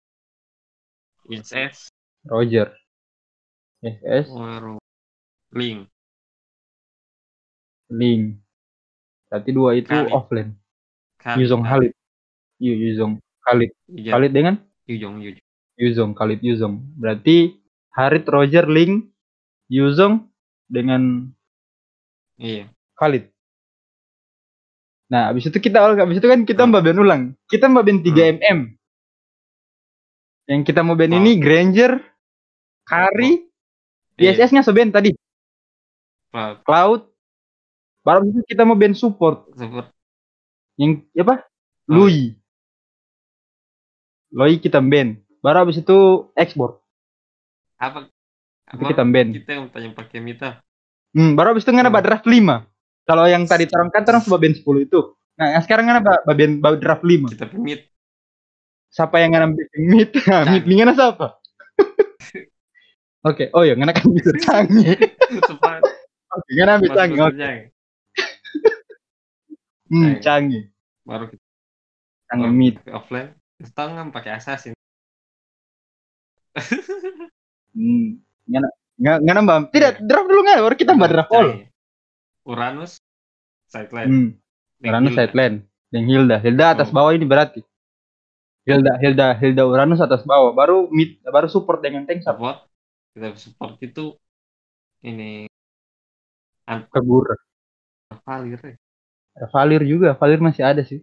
[1.32, 1.76] Yes, S.
[2.28, 2.68] Roger
[3.80, 4.76] yes Waru.
[5.56, 5.88] Link.
[7.88, 8.44] link
[9.32, 10.12] berarti dua itu Khalid.
[10.12, 10.50] offline.
[11.40, 11.96] Yuzong Khalid
[12.56, 14.10] Iya Yuzong Khalid Iya.
[14.12, 14.54] Khalid dengan
[14.86, 15.44] Yujong Yujong.
[15.76, 17.58] Yuzong Khalid Yuzong berarti
[17.92, 19.08] Harit Roger Ling
[19.68, 20.24] Yuzong
[20.66, 21.30] dengan
[22.36, 22.68] Iya.
[22.94, 23.28] Khalid
[25.06, 26.74] nah habis itu kita habis itu kan kita Hmm.
[26.74, 28.60] mbak band ulang kita mbak band 3 mm
[30.46, 31.18] yang kita mau band Oh.
[31.20, 31.98] ini Granger
[32.82, 33.46] Kari
[34.16, 34.34] Iya.
[34.34, 35.14] DSS nya seband tadi
[36.32, 36.56] Cloud.
[36.62, 37.00] Cloud
[38.02, 39.94] baru itu kita mau band support Seperti
[40.76, 41.46] yang apa
[41.86, 42.02] Oh.
[42.02, 42.34] Lui
[44.34, 46.82] Lui kita band baru habis itu export
[47.78, 48.10] apa?
[48.74, 50.58] itu kita band Kita yang tanya pakai mita.
[51.14, 52.02] Hmm, baru habis itu ngana Hmm.
[52.02, 52.66] draft 5.
[53.06, 55.00] Kalau yang tadi terang kan terang sebab band 10 itu.
[55.38, 57.30] Nah, yang sekarang ngana ba band ba draft 5.
[57.30, 57.86] Kita pemit.
[58.90, 60.10] Siapa yang ngana bikin mid?
[60.26, 61.38] Nah, mid ngana siapa?
[63.28, 64.98] Oke, oh ya ngana kan bisa canggih.
[65.50, 65.78] Supaya
[66.34, 67.20] Oke, ngana bisa canggih.
[67.22, 67.50] Oke.
[69.86, 70.66] Hmm, Canggih.
[71.06, 71.38] Baru kita
[72.26, 72.74] Canggih mid.
[72.82, 73.30] pakai offline.
[73.62, 74.72] Setengah kan pakai assassin.
[77.76, 78.24] Hmm.
[78.48, 78.68] Ngana,
[79.20, 79.56] ngana mbak.
[79.72, 81.48] Tidak, draft dulu ngana baru kita mbak draft all.
[81.52, 81.68] Canggih.
[82.46, 82.92] Uranus
[83.68, 84.08] sideline.
[84.08, 84.28] Hmm,
[84.80, 85.20] Uranus Hilda.
[85.28, 85.56] sideline.
[85.92, 86.94] Dan Hilda, Hilda atas Oh.
[86.96, 87.60] bawah ini berarti.
[88.66, 90.50] Hilda, Hilda, Hilda Uranus atas bawah.
[90.56, 92.66] Baru mid, baru support dengan tank support.
[93.14, 94.16] Kita support itu
[95.04, 95.46] ini
[96.66, 97.38] Kagura.
[98.26, 98.74] Valir ya.
[99.54, 100.98] Valir juga, Valir masih ada sih.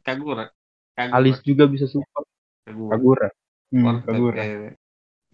[0.00, 0.48] Kagura.
[0.94, 1.14] Kagura.
[1.18, 2.26] Alis juga bisa support.
[2.64, 2.96] Kagura.
[2.96, 3.28] Kagura.
[3.70, 4.42] Hmm, Kagura.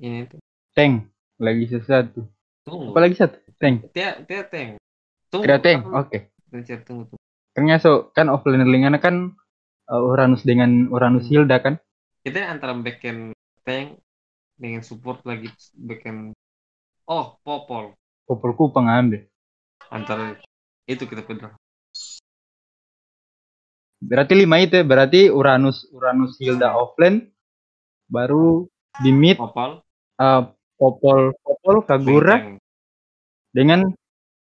[0.00, 0.40] Ini tuh.
[0.72, 1.12] Tank.
[1.36, 2.24] Lagi sesuatu.
[2.64, 2.92] Tunggu.
[2.92, 3.36] Apa lagi satu?
[3.60, 3.92] Tank.
[3.92, 4.80] Dia dia tank.
[5.28, 5.44] Tunggu.
[5.44, 5.80] Ada tank.
[5.92, 6.18] Oke.
[6.50, 7.22] Richard, tunggu tunggu.
[7.52, 9.36] Ternyata so, kan offlane lingana kan
[9.90, 11.44] uh, Uranus dengan Uranus Hmm.
[11.44, 11.74] Hilda kan.
[12.24, 14.00] Kita antara backend tank
[14.56, 16.32] dengan support lagi backend
[17.10, 17.98] Oh, Popol.
[18.22, 19.26] Popolku pengambil.
[19.90, 20.38] Antara
[20.86, 21.58] itu kita pedang.
[24.00, 24.84] Berarti lima itu ya.
[24.84, 27.28] Berarti Uranus Uranus Hilda offlane
[28.08, 28.64] baru
[29.04, 29.84] di mid Popol.
[30.18, 30.42] uh,
[30.80, 32.58] Popol Popol Kagura Tank.
[33.52, 33.92] dengan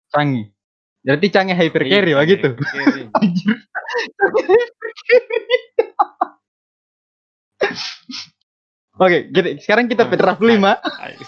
[0.09, 0.47] Canggih.
[1.03, 3.03] Berarti Canggih hyper carry carry.
[3.13, 3.55] Anjir.
[8.99, 10.43] Oke, jadi sekarang kita draft.
[10.43, 10.59] 5.
[10.59, 11.19] Ayo.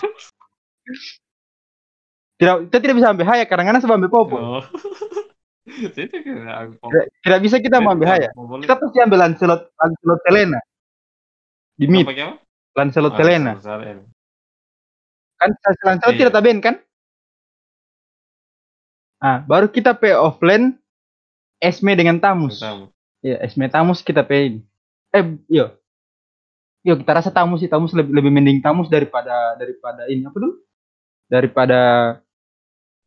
[2.35, 4.41] Tidak, kita tidak bisa ambil haya karena karena ambil Popol.
[4.43, 4.63] Oh.
[5.93, 8.29] Kira Tidak, tidak bisa kita mau ambil haya.
[8.33, 10.59] Kita pasti ambil Lancelot Lancelot Selena.
[11.77, 12.05] Di mid?
[12.73, 13.51] Lancelot Ah, Selena.
[13.61, 14.03] Selena.
[15.37, 15.49] Kan
[15.85, 16.19] Lancelot Iya.
[16.25, 16.75] tidak taben kan?
[19.21, 20.81] Ah, baru kita pay offline
[21.61, 22.57] Esme dengan Tamus.
[22.57, 22.89] Tamu.
[23.21, 24.57] Iya, Esme Tamus kita pay.
[25.13, 25.77] Eh, yo.
[26.81, 30.57] Yo, kita rasa Tamus sih, Tamus lebih lebih mending Tamus daripada daripada ini apa dulu?
[31.29, 31.79] Daripada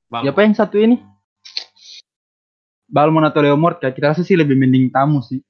[0.06, 0.22] Bang.
[0.22, 1.02] siapa yang satu ini?
[2.94, 5.42] Balmon atau Leomord ya, kita rasa sih lebih mending Tamus sih.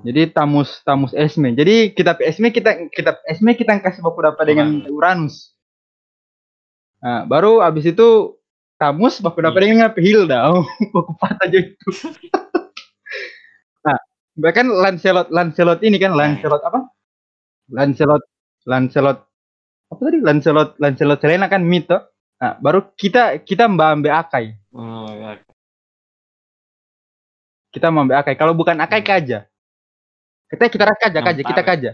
[0.00, 1.52] Jadi Tamus Tamus Esme.
[1.52, 5.52] Jadi kita Esme kita kita Esme kita kasih baku dapat dengan Uranus.
[7.04, 8.34] Nah, baru abis itu
[8.80, 10.50] Tamus baku dapat dengan apa Hilda.
[10.50, 10.64] Oh,
[10.96, 11.88] baku patah aja itu.
[13.84, 14.00] nah,
[14.40, 16.80] bahkan Lancelot Lancelot ini kan Lancelot apa?
[17.70, 18.24] Lancelot
[18.64, 19.20] Lancelot
[19.92, 20.18] apa tadi?
[20.24, 22.00] Lancelot Lancelot Selena kan mito.
[22.40, 24.58] Nah, baru kita kita mbak ambil akai.
[24.74, 25.43] Oh, ya.
[27.74, 28.38] Kita mau ambil akai.
[28.38, 29.10] Kalau bukan akai Hmm.
[29.10, 29.38] kaja.
[30.46, 31.90] Kita kita ras kaja kaja kita kaja.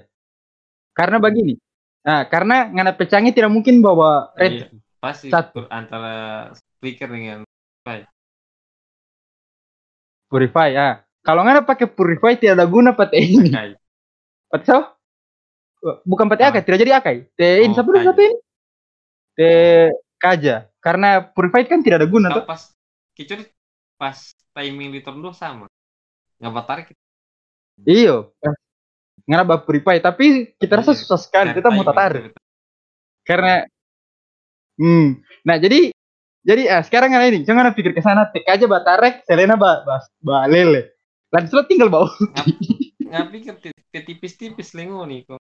[0.93, 1.57] Karena begini.
[2.05, 4.53] Nah, karena ngana pecangnya tidak mungkin bawa red.
[4.53, 4.67] Iya,
[5.01, 5.65] pasti Satu.
[5.73, 7.49] antara speaker dengan
[10.29, 10.89] purify ya.
[11.21, 13.51] Kalau ngana pakai purify tidak ada guna pakai ini.
[14.49, 14.79] Pakai so?
[16.05, 16.53] Bukan Ah.
[16.53, 17.17] akai, tidak jadi akai.
[17.37, 18.37] Teh ini Oh, satu ini.
[19.33, 19.89] Teh
[20.21, 20.69] kaja.
[20.81, 22.45] Karena purify kan tidak ada guna tuh.
[22.45, 22.73] pas
[23.17, 23.45] kecuali
[24.01, 24.17] pas
[24.57, 25.69] timing di turn 2 sama.
[26.41, 26.87] Nggak tarik
[27.85, 28.33] Iyo.
[29.29, 31.01] Ngana bawa purify, tapi kita rasa Iya.
[31.05, 31.53] susah sekali.
[31.53, 32.33] Kita mau tarik.
[33.21, 33.69] karena
[34.81, 35.93] hmm nah jadi
[36.41, 40.01] jadi ah, sekarang kan ini jangan pikir ke sana tek aja batarek Selena ba ba,
[40.25, 40.97] ba lele
[41.29, 42.09] Lancelot tinggal bawa
[43.05, 45.39] Nggak pikir ti- ti- tipis-tipis lengo nih kok.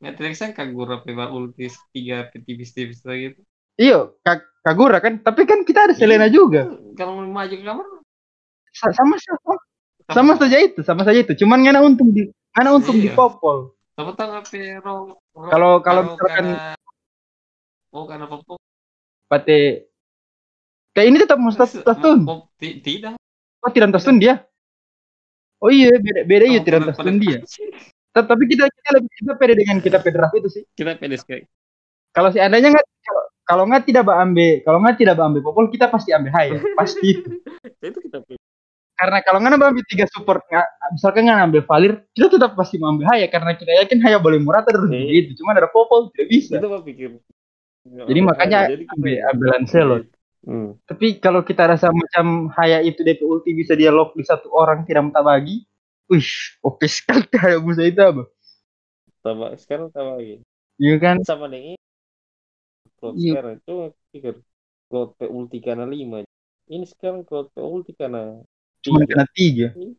[0.00, 3.40] Nggak tidak sangka Kagura peba ultis tiga ti- tipis-tipis lagi itu.
[3.76, 5.20] iyo Ka- Kagura kan?
[5.20, 6.64] Tapi kan kita ada Selena juga.
[6.96, 7.86] Kalau mau maju ke kamar?
[8.72, 9.54] Sa- sama sama
[10.08, 11.36] sama saja itu sama saja itu.
[11.36, 13.14] Cuman ngana untung di ngana untung di Iya.
[13.14, 13.76] popol.
[13.94, 16.74] Apa tahu nggak pe ro- ro- Kalau- kalau misalkan-
[17.94, 18.58] oh karena popok
[19.30, 19.86] pate
[20.90, 23.14] kayak ini tetap mau start stun Oh, ti- tidak.
[23.62, 24.42] Oh tidak stun dia?
[25.62, 27.38] Oh iya beda beda iya Oh, tidak pada- stun pada- dia.
[28.30, 30.62] Tapi kita kita lebih kita pede dengan kita pede itu sih.
[30.74, 31.46] Kita pedes kayak
[32.10, 32.86] kalau seandainya nggak
[33.44, 36.60] kalau- nggak tidak ambil kalau nggak tidak ambil popol kita pasti ambil high ya.
[36.74, 37.08] pasti.
[37.20, 37.28] Itu
[37.92, 38.42] itu kita pedes
[38.94, 42.94] karena kalau nggak ambil tiga support nggak misalkan nggak ambil Valir kita tetap pasti mau
[42.94, 44.86] ambil Haya karena kita yakin Haya boleh murah terus.
[44.86, 45.26] Iya.
[45.26, 45.42] gitu.
[45.42, 46.56] Cuma ada popol tidak bisa.
[46.62, 47.18] Itu apa pikir.
[47.84, 50.04] Jadi makanya ambil, ambil Lancelot
[50.44, 50.76] Hmm.
[50.84, 54.84] tapi kalau kita rasa macam Haya itu DP ulti bisa dia lock di satu orang
[54.84, 55.64] tidak minta bagi
[56.04, 56.28] wih
[56.60, 57.24] oke sekali.
[57.42, 58.28] Haya Busa itu apa?
[59.24, 60.44] Tambah sekarang tambah lagi.
[60.76, 61.16] iya kan?
[61.24, 61.80] Sama dengan.
[63.04, 63.32] Cloud Iya.
[63.36, 63.74] sekarang itu
[64.08, 64.34] pikir
[64.88, 66.24] Cloud P ulti karena 5.
[66.64, 68.40] Ini sekarang Cloud P ulti karena
[68.80, 69.08] cuma tiga.
[69.12, 69.92] kena tiga Iya.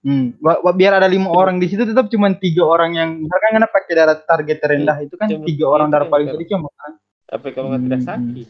[0.00, 0.32] Hmm,
[0.74, 4.16] biar ada lima orang di situ tetap cuma tiga orang yang misalkan karena pakai darah
[4.16, 6.90] target terendah itu kan Cuma tiga orang darah paling sedikit yang makan.
[7.28, 8.08] Apa kalau nggak tidak Hmm.
[8.08, 8.48] sakit?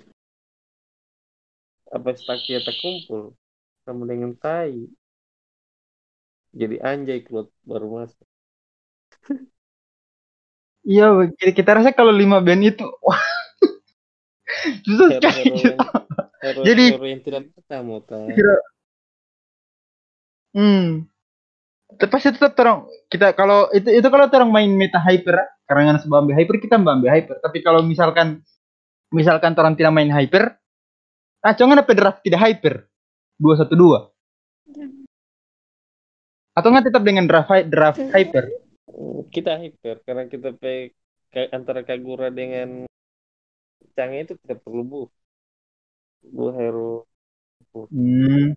[1.91, 3.35] Apa sakit tak kumpul
[3.83, 4.89] sama dengan tai.
[6.55, 8.27] Jadi anjay Cloud baru masuk.
[10.81, 13.21] Iya, jadi kita rasa kalau lima band itu wah
[14.85, 15.61] susah sekali.
[16.41, 18.33] hero, Jadi- hero yang tidak pertama tai.
[18.33, 18.57] Kira,
[20.57, 21.05] hmm,
[22.01, 25.37] tapi pasti tetap terang kita kalau itu itu kalau terang main meta hyper
[25.69, 27.37] karena nggak sebab ambil hyper kita mbak ambil hyper.
[27.45, 28.41] Tapi kalau misalkan
[29.13, 30.57] misalkan orang tidak main hyper,
[31.45, 32.89] ah jangan apa draft tidak hyper
[33.37, 33.99] dua satu dua
[36.57, 38.49] atau nggak tetap dengan draft draft hyper.
[39.35, 40.93] Kita hyper karena kita pe
[41.33, 42.85] ka- antara Kagura dengan
[43.97, 45.11] Change itu tidak perlu buff.
[46.23, 47.07] Dua hero.
[47.91, 48.53] Hmm.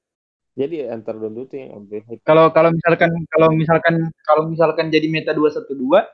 [0.54, 2.26] Jadi antara dua itu yang ambil hyper.
[2.26, 6.06] kalau kalau misalkan kalau misalkan kalau misalkan jadi meta 212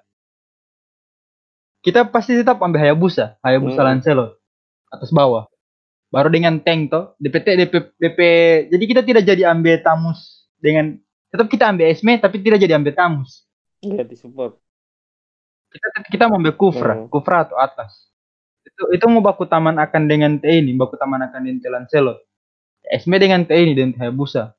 [1.79, 3.87] kita pasti tetap ambil Hayabusa, Hayabusa Hmm.
[3.87, 4.35] Lancelot
[4.91, 5.47] atas bawah.
[6.09, 8.19] Baru dengan tank toh, DPT DP DP
[8.73, 10.97] jadi kita tidak jadi ambil Tamus dengan
[11.29, 13.48] tetap kita ambil Esme tapi tidak jadi ambil Tamus.
[13.79, 14.59] Ganti support.
[15.69, 17.07] Kita kita mau ambil Kufra, Hmm.
[17.07, 18.09] Kufra atau atas.
[18.65, 22.19] Itu itu mau baku taman akan dengan T ini, baku taman akan dengan T Lancelot.
[22.89, 24.51] Esme dengan T ini dan Hayabusa.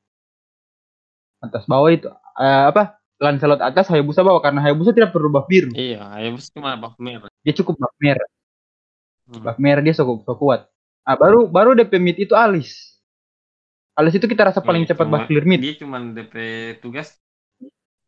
[1.40, 2.08] Atas bawah itu
[2.38, 2.96] eh, apa?
[3.20, 5.68] Lancelot atas, Hayabusa bawah karena Hayabusa tidak perlu buff biru.
[5.76, 7.28] Iya, Hayabusa cuma buff merah.
[7.44, 8.28] Dia cukup buff merah.
[9.28, 9.44] Hmm.
[9.44, 10.60] Buff merah dia cukup, cukup kuat.
[11.04, 12.96] Ah, baru baru DP mid itu Alis.
[13.98, 15.60] Alis itu kita rasa paling Iya, cepat buff clear mid.
[15.60, 16.34] Dia cuma DP
[16.80, 17.18] tugas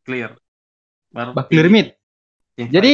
[0.07, 0.39] clear.
[1.49, 1.93] Clear mid.
[2.57, 2.69] Fight.
[2.73, 2.93] Jadi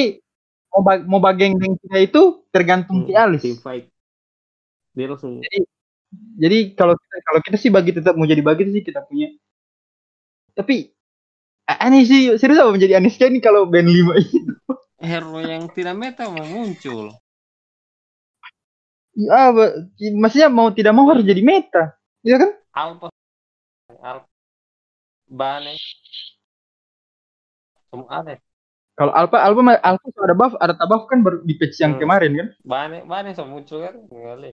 [0.75, 3.43] mau ba- mau bageng kita itu tergantung Hmm, si Alis.
[3.43, 3.87] Team fight.
[4.95, 5.43] Dia langsung
[6.39, 9.29] Jadi kalau kita kalau kita sih bagi tetap mau jadi bagi sih kita punya.
[10.57, 10.91] Tapi
[11.69, 14.41] aneh sih serius apa menjadi aneh sekali kalau band 5 ini.
[15.09, 17.13] hero yang tidak meta mau muncul.
[19.19, 19.51] Ya,
[20.15, 21.99] maksudnya mau tidak mau harus jadi meta.
[22.23, 22.51] Iya kan?
[22.75, 23.09] Alpha.
[23.99, 24.27] Alpha.
[25.29, 25.75] Bane.
[27.89, 28.35] Semua ada.
[28.99, 32.03] Kalau Alpha Alpha Alpha ada buff, ada tabaf kan baru di patch yang Hmm.
[32.03, 32.49] kemarin kan.
[32.67, 33.95] Bane, bane sama muncul kan.
[34.11, 34.53] Ngalih.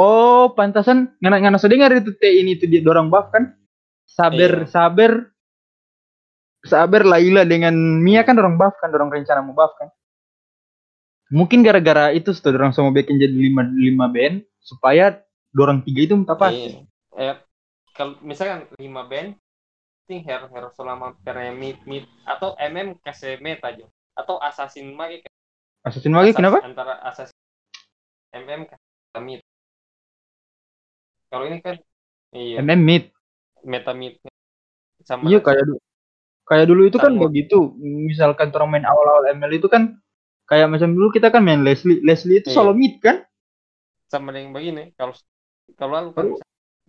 [0.00, 3.52] Oh, pantasan ngana ngana sudah dengar itu T ini itu dia dorong buff kan?
[4.08, 4.66] Saber Iya.
[4.66, 5.12] saber
[6.64, 9.92] saber Laila dengan Mia kan dorong buff kan, dorong rencana mau buff kan.
[11.30, 15.20] Mungkin gara-gara itu sudah dorong sama bikin jadi 5 5 band supaya
[15.52, 16.50] dorong tiga itu minta pas.
[16.50, 16.80] Iya.
[17.20, 17.36] Eh,
[17.92, 19.36] kalau misalkan 5 band,
[20.10, 22.98] ting hero hero selama karena mid mid atau MM
[23.38, 23.86] meta aja.
[24.18, 25.22] Atau assassin mage
[25.86, 26.58] Assassin lagi kenapa?
[26.66, 27.30] Antara asas
[28.34, 29.40] MM kan metamid.
[31.30, 31.78] Kalau ini kan
[32.34, 33.04] iya MM mid.
[33.62, 34.18] metamid
[35.06, 35.78] sama Iya kayak dulu.
[36.48, 37.58] Kayak dulu itu kan begitu.
[37.78, 39.94] Misalkan orang main awal-awal ML itu kan
[40.50, 42.02] kayak macam dulu kita kan main Leslie.
[42.02, 42.56] Leslie itu Iya.
[42.58, 43.22] solo mid kan?
[44.10, 45.14] sama dengan begini kalau
[45.78, 46.34] kalau kan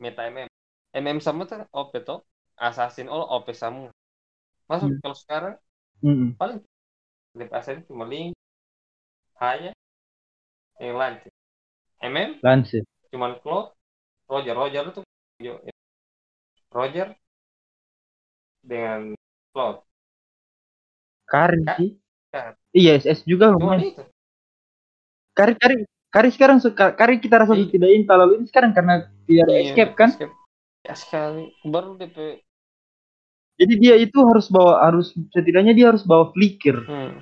[0.02, 0.50] meta MM
[0.98, 2.26] MM sama tuh OP toh
[2.58, 3.90] assassin all OP sama
[4.70, 5.00] masuk Hmm.
[5.04, 5.56] kalau sekarang
[6.04, 6.36] Mm-mm.
[6.40, 6.60] paling
[7.38, 8.34] lip assassin cuma link
[9.42, 9.72] hanya
[10.82, 11.32] yang lanjut
[12.02, 12.84] MM Lance.
[13.14, 13.72] cuman Claw
[14.32, 15.02] Roger Roger itu
[16.72, 17.16] Roger
[18.66, 19.14] dengan
[19.54, 19.84] Claw
[21.32, 21.90] Kari Ka- sih.
[22.32, 22.56] Kari.
[22.80, 24.02] Iya SS juga cuma itu
[25.38, 25.76] Kari Kari
[26.12, 27.72] Kari sekarang suka Kari kita rasa Iya.
[27.74, 30.10] tidak inta lalu ini sekarang karena tidak Iya, escape kan?
[30.12, 30.34] escape.
[30.82, 32.42] Ya sekali baru DP
[33.62, 36.82] Jadi dia itu harus bawa harus setidaknya dia harus bawa flicker.
[36.82, 37.22] hmm.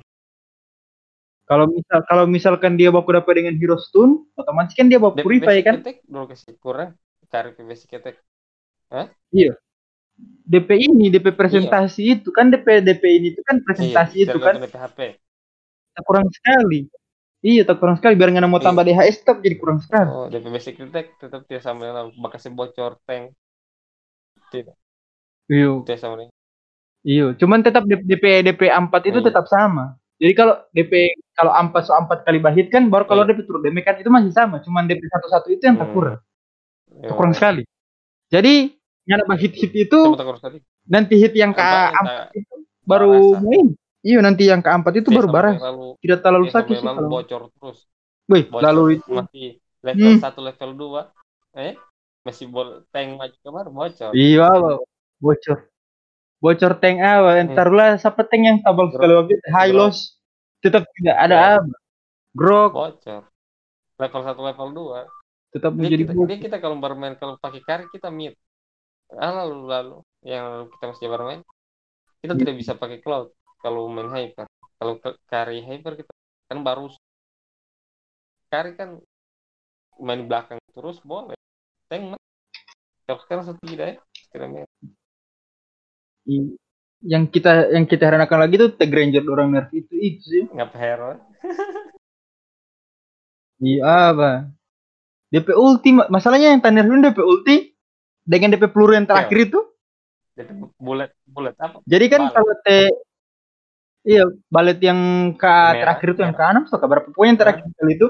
[1.44, 5.24] Kalau misal kalau misalkan dia baku dapat dengan hero stun, otomatis kan dia bawa DP
[5.26, 5.74] purify basic kan?
[5.82, 6.90] attack kasih kurang
[7.28, 8.16] cari basic attack
[10.46, 14.54] DP ini DP presentasi itu kan DP DP ini itu kan presentasi iya, itu kan
[14.58, 14.98] DP HP
[15.94, 16.86] tak kurang sekali.
[17.40, 18.68] Iya tak kurang sekali biar nggak mau Iya.
[18.68, 20.08] tambah DHS tetap jadi kurang sekali.
[20.12, 23.32] Oh, DP basic attack tetap tidak sama dengan bakasnya bocor tank.
[25.50, 25.70] Iya.
[27.00, 29.26] Iya, cuman tetap DP DP, DP 4 itu Iya.
[29.32, 29.96] tetap sama.
[30.20, 30.92] Jadi kalau DP
[31.32, 33.32] kalau 4 so 4 kali bahit kan baru kalau Iya.
[33.32, 35.96] DP turun kan itu masih sama, cuman DP 1 1 itu yang tak Hmm.
[35.96, 36.18] kurang.
[36.90, 37.62] Ya, Tak kurang sekali.
[38.28, 38.54] Jadi
[39.08, 40.42] yang nambah hit-hit itu tak kurang
[40.86, 43.66] nanti hit yang ke Tambah, 4 entah- itu baru main.
[44.00, 45.28] Iya, nanti yang ke 4 itu baru
[45.60, 47.10] Lalu, Tidak terlalu sakit sih lalu kalau.
[47.10, 47.78] bocor terus.
[48.28, 49.48] Wih, lalu itu Masih
[49.82, 50.20] level Hmm.
[50.20, 51.00] 1, level 2.
[51.52, 51.74] Eh,
[52.20, 54.10] masih bol tank maju kemarin bocor.
[54.12, 54.48] Iya,
[55.18, 55.58] bocor.
[56.40, 57.34] Bocor tank awal.
[57.36, 57.42] Hmm.
[57.48, 60.16] Entar lah siapa tank yang tabal sekali waktu high loss.
[60.60, 61.76] Tetap tidak ada apa.
[62.36, 63.22] Grok Bocor.
[64.00, 65.04] Level 1, level 2.
[65.50, 66.28] tetap Dia menjadi kita, bocor.
[66.30, 68.32] dia kita kalau bermain kalau pakai carry kita mid.
[69.10, 71.40] Ah, lalu lalu yang kita masih bermain
[72.22, 72.40] kita Iya.
[72.44, 74.46] tidak bisa pakai cloud kalau main hyper.
[74.78, 74.94] Kalau
[75.26, 76.12] carry hyper kita
[76.46, 76.86] kan baru
[78.46, 79.02] carry kan
[79.98, 81.34] main belakang terus boleh.
[81.90, 82.20] Tank mah.
[83.04, 83.96] Kalau sekarang satu tidak ya.
[84.14, 84.62] Sekiranya.
[86.30, 86.54] I-
[87.02, 90.76] yang kita yang kita herankan lagi tuh tag ranger orang nerf itu itu sih Ngapa
[90.76, 91.16] hero?
[93.64, 94.52] iya apa
[95.32, 97.56] DP ulti ma- masalahnya yang tanya dulu DP ulti
[98.20, 99.60] dengan DP peluru yang terakhir itu
[100.36, 101.80] Jadi bulat bulat apa?
[101.88, 102.34] jadi kan Balet.
[102.36, 102.68] kalau T
[104.04, 105.00] iya balet yang
[105.40, 106.52] ke Merah, terakhir itu yang ke merah.
[106.52, 108.08] enam atau ke berapa pokoknya yang terakhir kali itu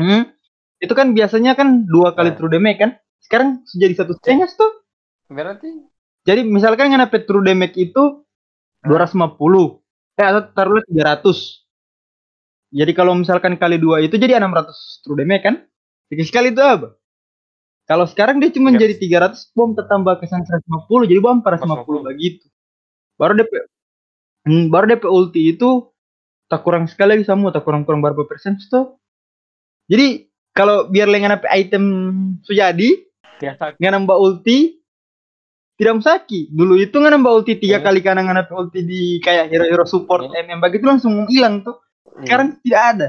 [0.00, 0.22] hmm,
[0.80, 2.90] itu kan biasanya kan dua kali true damage kan
[3.24, 4.72] sekarang jadi satu setengah tuh.
[5.32, 5.68] Berarti?
[6.24, 8.24] Jadi misalkan dapat true damage itu
[8.84, 9.80] 250
[10.14, 11.64] eh atau taruhlah 300
[12.74, 15.54] jadi kalau misalkan kali dua itu jadi 600 true damage kan?
[16.10, 16.98] Sedikit sekali itu apa?
[17.86, 18.94] Kalau sekarang dia cuma Tiga- jadi
[19.30, 22.08] 300 bom tambah kesan 150 jadi bom 450 450.
[22.10, 22.46] begitu.
[23.14, 23.52] Baru DP
[24.50, 25.86] hmm, baru DP ulti itu
[26.50, 28.98] tak kurang sekali lagi sama tak kurang kurang berapa persen tuh
[29.88, 31.84] jadi kalau biar lengan apa item
[32.44, 33.00] sujadi
[33.36, 34.78] biasa nggak nambah ulti
[35.74, 37.84] tidak musaki dulu itu nggak nambah ulti tiga Iya.
[37.84, 40.46] kali karena nggak ulti di kayak hero-hero support Iya.
[40.46, 41.82] MM begitu langsung hilang tuh
[42.22, 43.08] sekarang tidak ada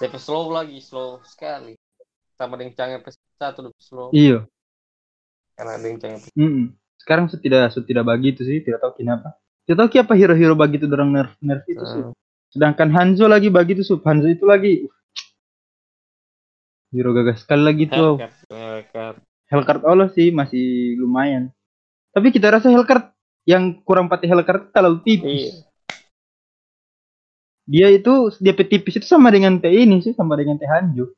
[0.00, 1.76] DP slow lagi, slow sekali.
[2.34, 4.08] Sama dengan canggih PS1 DP slow.
[4.10, 4.46] iya
[5.52, 6.34] Karena dengan canggih PS1.
[6.34, 6.66] Mm-mm.
[6.96, 7.42] sekarang saya
[7.84, 11.84] tidak begitu sih tidak tahu kenapa tidak tahu kenapa hero-hero begitu dorang nerf nerf itu
[11.84, 12.14] sih Hmm.
[12.48, 14.86] sedangkan Hanzo lagi begitu sub Hanzo itu lagi
[16.94, 18.22] hero gagah sekali lagi tuh.
[19.48, 21.52] Hellcard Allah sih masih lumayan
[22.10, 23.12] tapi kita rasa Hellcard
[23.44, 25.52] yang kurang pati Hellcard terlalu tipis Iya.
[27.64, 31.12] dia itu DP tipis itu sama dengan T ini sih sama dengan T Hanjo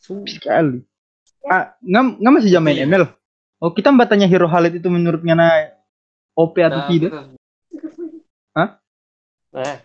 [0.00, 0.80] tipis sekali
[1.46, 2.88] ah nggak nggak masih jam main Iya.
[2.88, 3.04] ML
[3.60, 5.72] oh kita bertanya hero Khalid itu menurut Ngana
[6.36, 7.24] OP atau Nah, tidak betul.
[8.52, 8.68] Hah?
[9.52, 9.76] Nah,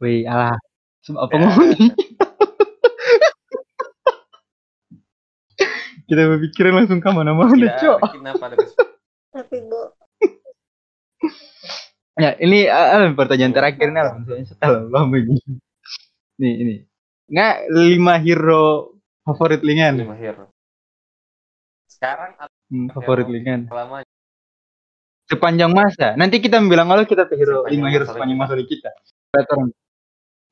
[0.00, 0.56] Wih alah
[1.00, 1.40] Sebab apa Ya.
[1.40, 1.68] ngomong
[6.10, 8.44] kita berpikiran langsung ke mana-mana tidak cok kenapa
[9.30, 9.80] Tapi bu,
[12.24, 15.38] ya ini ah, pertanyaan terakhir nih lah misalnya setelah lama ini
[16.42, 16.74] nih ini
[17.30, 20.50] nggak lima hero favorit lingan lima hero.
[21.86, 22.34] Sekarang
[22.74, 24.02] hmm, favorit lingan lama
[25.30, 26.18] sepanjang masa.
[26.18, 28.50] Nanti kita bilang kalau kita ke hero Sepanjang lima hero masa sepanjang kita.
[28.50, 28.90] masa kita.
[29.30, 29.68] Veteran.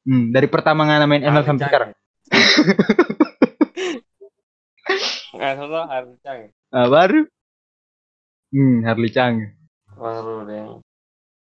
[0.06, 1.90] Hmm, dari pertama nggak main ML sampai sekarang.
[5.34, 5.52] Nggak
[5.88, 6.40] Harley Chang.
[6.72, 7.20] Nah, baru.
[8.52, 9.36] Hmm, Harley Chang.
[9.98, 10.80] Baru yang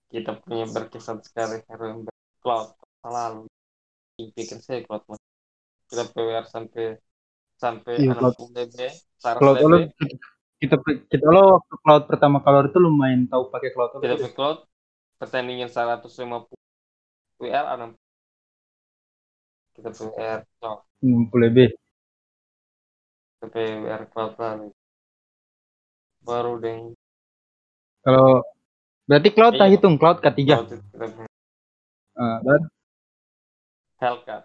[0.08, 2.08] kita punya berkesan sekali yang
[2.40, 2.72] cloud
[3.04, 3.44] lalu.
[4.18, 5.22] pikir saya cloud mas
[5.86, 6.98] kita PWR sampai
[7.54, 8.34] sampai Iya, cloud.
[8.34, 8.76] puluh dB
[9.22, 9.76] Cloud dB lo
[10.58, 10.74] kita
[11.06, 14.58] kita lo waktu cloud pertama keluar itu lumayan tahu pakai cloud kita pakai cloud
[15.22, 16.50] pertandingan 150
[17.38, 17.90] WR enam
[19.78, 21.68] kita PWR cloud 60 lebih.
[23.39, 24.68] Kita PWR cloud lagi
[26.26, 26.82] baru deng
[28.03, 28.43] Kalau
[29.07, 29.74] berarti cloud tak Iya.
[29.78, 30.39] hitung cloud K3.
[30.43, 31.26] cloud itu kita pakai
[32.18, 32.66] Eh, baru
[34.03, 34.43] Hellcat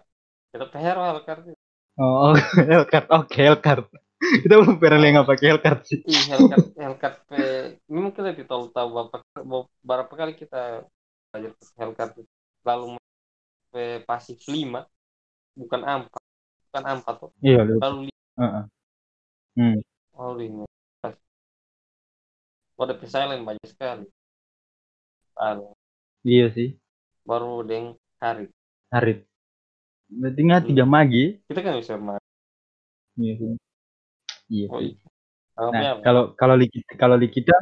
[0.54, 1.38] kita PR Hellcat
[1.94, 3.06] Oh, oh Hellcat.
[3.10, 3.86] Oke, Hellcat.
[4.42, 5.98] Kita belum pernah lihat nggak pakai Hellcat sih.
[6.02, 7.30] Ih, Hellcat, Hellcat P.
[7.86, 9.16] Memang kita lebih tahu tahu berapa,
[9.82, 10.86] berapa kali kita
[11.30, 12.08] belajar Hellcat.
[12.66, 12.98] Lalu
[13.70, 14.86] P pasif 5,
[15.54, 16.22] bukan ampat.
[16.70, 17.14] Bukan ampat.
[17.22, 17.30] tuh.
[17.46, 17.78] Iya, lu.
[17.78, 18.64] Lalu li- Heeh.
[19.54, 19.78] Hmm.
[20.18, 20.34] oh,
[22.84, 24.06] ada P silent banyak sekali.
[25.38, 25.66] Lalu,
[26.26, 26.68] Iya sih.
[27.24, 28.46] baru deng hari.
[28.90, 29.24] Harit.
[30.10, 31.38] Berarti nggak tiga magi.
[31.48, 32.22] Kita kan bisa main.
[33.18, 33.50] Iya sih.
[34.50, 34.92] Iya Oh, sih.
[34.94, 35.70] iya.
[35.70, 37.54] Nah, kalau kalau di kita kalau di kita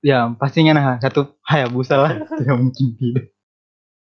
[0.00, 3.24] ya pastinya nah satu Hayabusa lah, tidak mungkin tidak.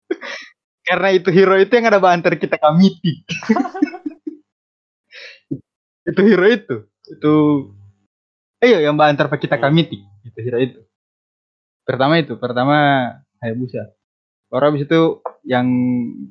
[0.87, 3.21] Karena itu hero itu yang ada banter kita kamiti.
[6.09, 6.75] Itu hero itu.
[7.07, 7.33] Itu
[8.59, 9.63] ayo yang banter pak kita Hmm.
[9.69, 10.01] kamiti.
[10.25, 10.79] Itu hero itu.
[11.85, 12.75] Pertama itu, pertama
[13.41, 13.93] Hayabusa.
[14.49, 15.67] Baru habis itu yang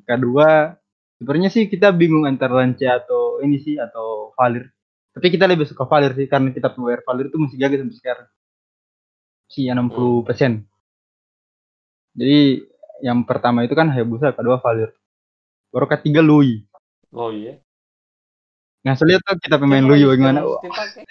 [0.06, 0.78] kedua
[1.18, 4.70] sebenarnya sih kita bingung antara Lance atau ini sih atau Valir.
[5.14, 8.28] Tapi kita lebih suka Valir sih karena kita PWR Valir itu masih jaga sampai sekarang.
[9.50, 10.62] Si 60%.
[12.18, 12.62] Jadi
[13.02, 14.90] yang pertama itu kan Hayabusa, kedua Valir.
[15.70, 16.66] Baru ketiga Lui.
[17.14, 17.58] Oh iya.
[18.88, 19.84] Nggak lihat tuh kita pemain
[20.40, 21.04] Wah, dipakai.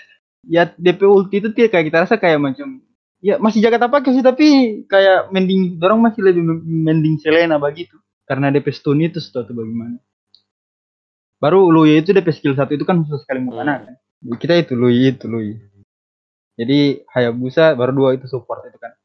[0.48, 2.82] Ya DP ulti itu dia kayak kita rasa kayak macam
[3.22, 4.48] ya masih jaga tapak sih tapi
[4.90, 10.00] kayak mending dorong masih lebih mending Selena begitu karena DP stun itu sesuatu bagaimana.
[11.38, 13.70] Baru Lui itu DP skill satu itu kan susah sekali mau Hmm.
[13.70, 13.94] kan.
[14.42, 15.54] Kita itu Lui itu Lui.
[16.58, 18.98] Jadi Hayabusa baru dua itu support itu kan.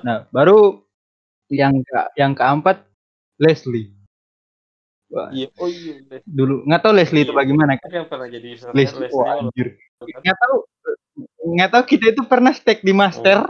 [0.00, 0.80] Nah, baru
[1.52, 2.80] yang ke, yang keempat
[3.36, 3.92] Leslie.
[5.06, 6.02] Wah, Iya, oh iya.
[6.26, 7.38] Dulu nggak tahu Leslie itu Iya.
[7.38, 7.88] bagaimana kan.
[7.94, 9.38] Yang pernah jadi Leslie, Leslie Wall.
[9.46, 9.68] anjir.
[10.02, 10.56] Nggak tahu
[11.46, 13.46] nggak tahu kita itu pernah stake di master.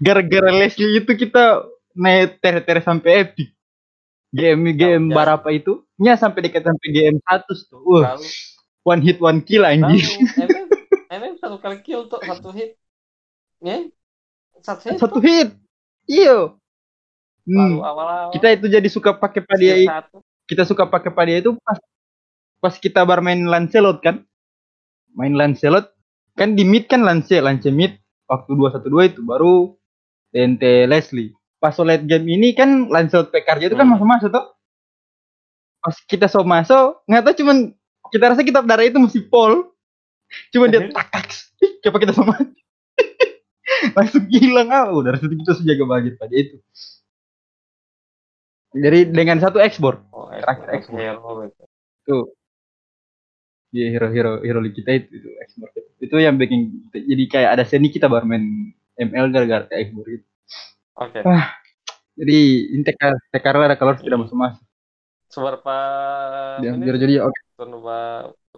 [0.00, 3.52] Gara-gara Leslie itu kita naik ter-ter sampai epic.
[4.32, 5.72] Game game Tahu, berapa itu?
[6.00, 7.84] Nya sampai dekat sampai game 100 tuh.
[7.84, 8.16] Wah,
[8.88, 10.00] one hit one kill anjir.
[10.40, 10.66] MM,
[11.12, 12.80] MM satu kali kill tuh satu hit.
[13.60, 13.84] Ya,
[14.64, 14.96] satu hit.
[14.96, 15.52] Satu hit.
[17.42, 17.82] Lalu Hmm.
[17.82, 19.74] awal-awal Kita itu jadi suka pakai padia
[20.46, 21.78] kita suka pakai padia itu pas
[22.60, 24.22] pas kita bar main Lancelot kan?
[25.14, 25.90] Main Lancelot
[26.38, 27.98] kan di mid kan Lance Lance mid
[28.30, 29.74] waktu 212 itu baru
[30.30, 31.34] TNT Leslie.
[31.58, 33.98] Pas late game ini kan Lancelot PKRJ itu kan Hmm.
[33.98, 34.46] masuk-masuk tuh
[35.82, 37.56] pas kita so masuk nggak tahu cuman
[38.14, 39.66] kita rasa kita darah itu mesti pol
[40.54, 41.26] cuma dia tak tak
[41.58, 42.38] ih, coba kita sama
[43.98, 44.70] langsung hilang.
[44.70, 46.62] Ah udah kita sejaga banget pada itu
[48.72, 50.98] jadi dengan satu ekspor Oh, Terakhir Xbox.
[50.98, 51.62] Hero gitu.
[52.02, 52.24] tuh
[53.72, 55.88] Iya hero-hero hero kita itu itu export itu.
[56.04, 58.44] Itu yang bikin kita- jadi kayak ada seni kita baru main
[59.00, 60.26] ML gara-gara kayak export gitu.
[61.00, 61.18] Oke.
[62.12, 62.38] Jadi
[62.76, 64.64] ini teka teka ada kalau tidak masuk masuk.
[65.32, 65.76] Seberapa
[66.60, 67.98] menit jadi jadi oke coba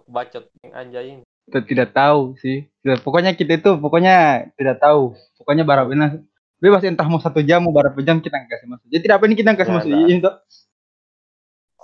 [0.03, 1.07] bacot yang anjay
[1.47, 2.67] kita tidak tahu sih.
[2.83, 5.15] Pokoknya kita itu pokoknya tidak tahu.
[5.39, 6.11] Pokoknya barang benar
[6.59, 8.87] bebas entah mau satu jam mau berapa jam kita nggak kasih masuk.
[8.89, 10.07] Jadi tidak apa ini kita nggak kasih Ya, masuk nah.
[10.07, 10.35] ini tuh.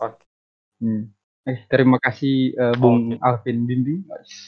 [0.02, 0.24] Oke.
[0.82, 1.04] Hmm.
[1.42, 3.24] Eh, terima kasih eh, Bung Oke.
[3.26, 4.06] Alvin Bimbing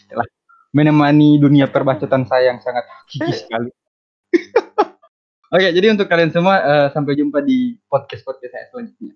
[0.10, 0.28] telah
[0.74, 3.70] menemani dunia perbacotan saya yang sangat hakiki sekali.
[5.54, 9.14] Oke, jadi untuk kalian semua eh, sampai jumpa di podcast podcast saya selanjutnya.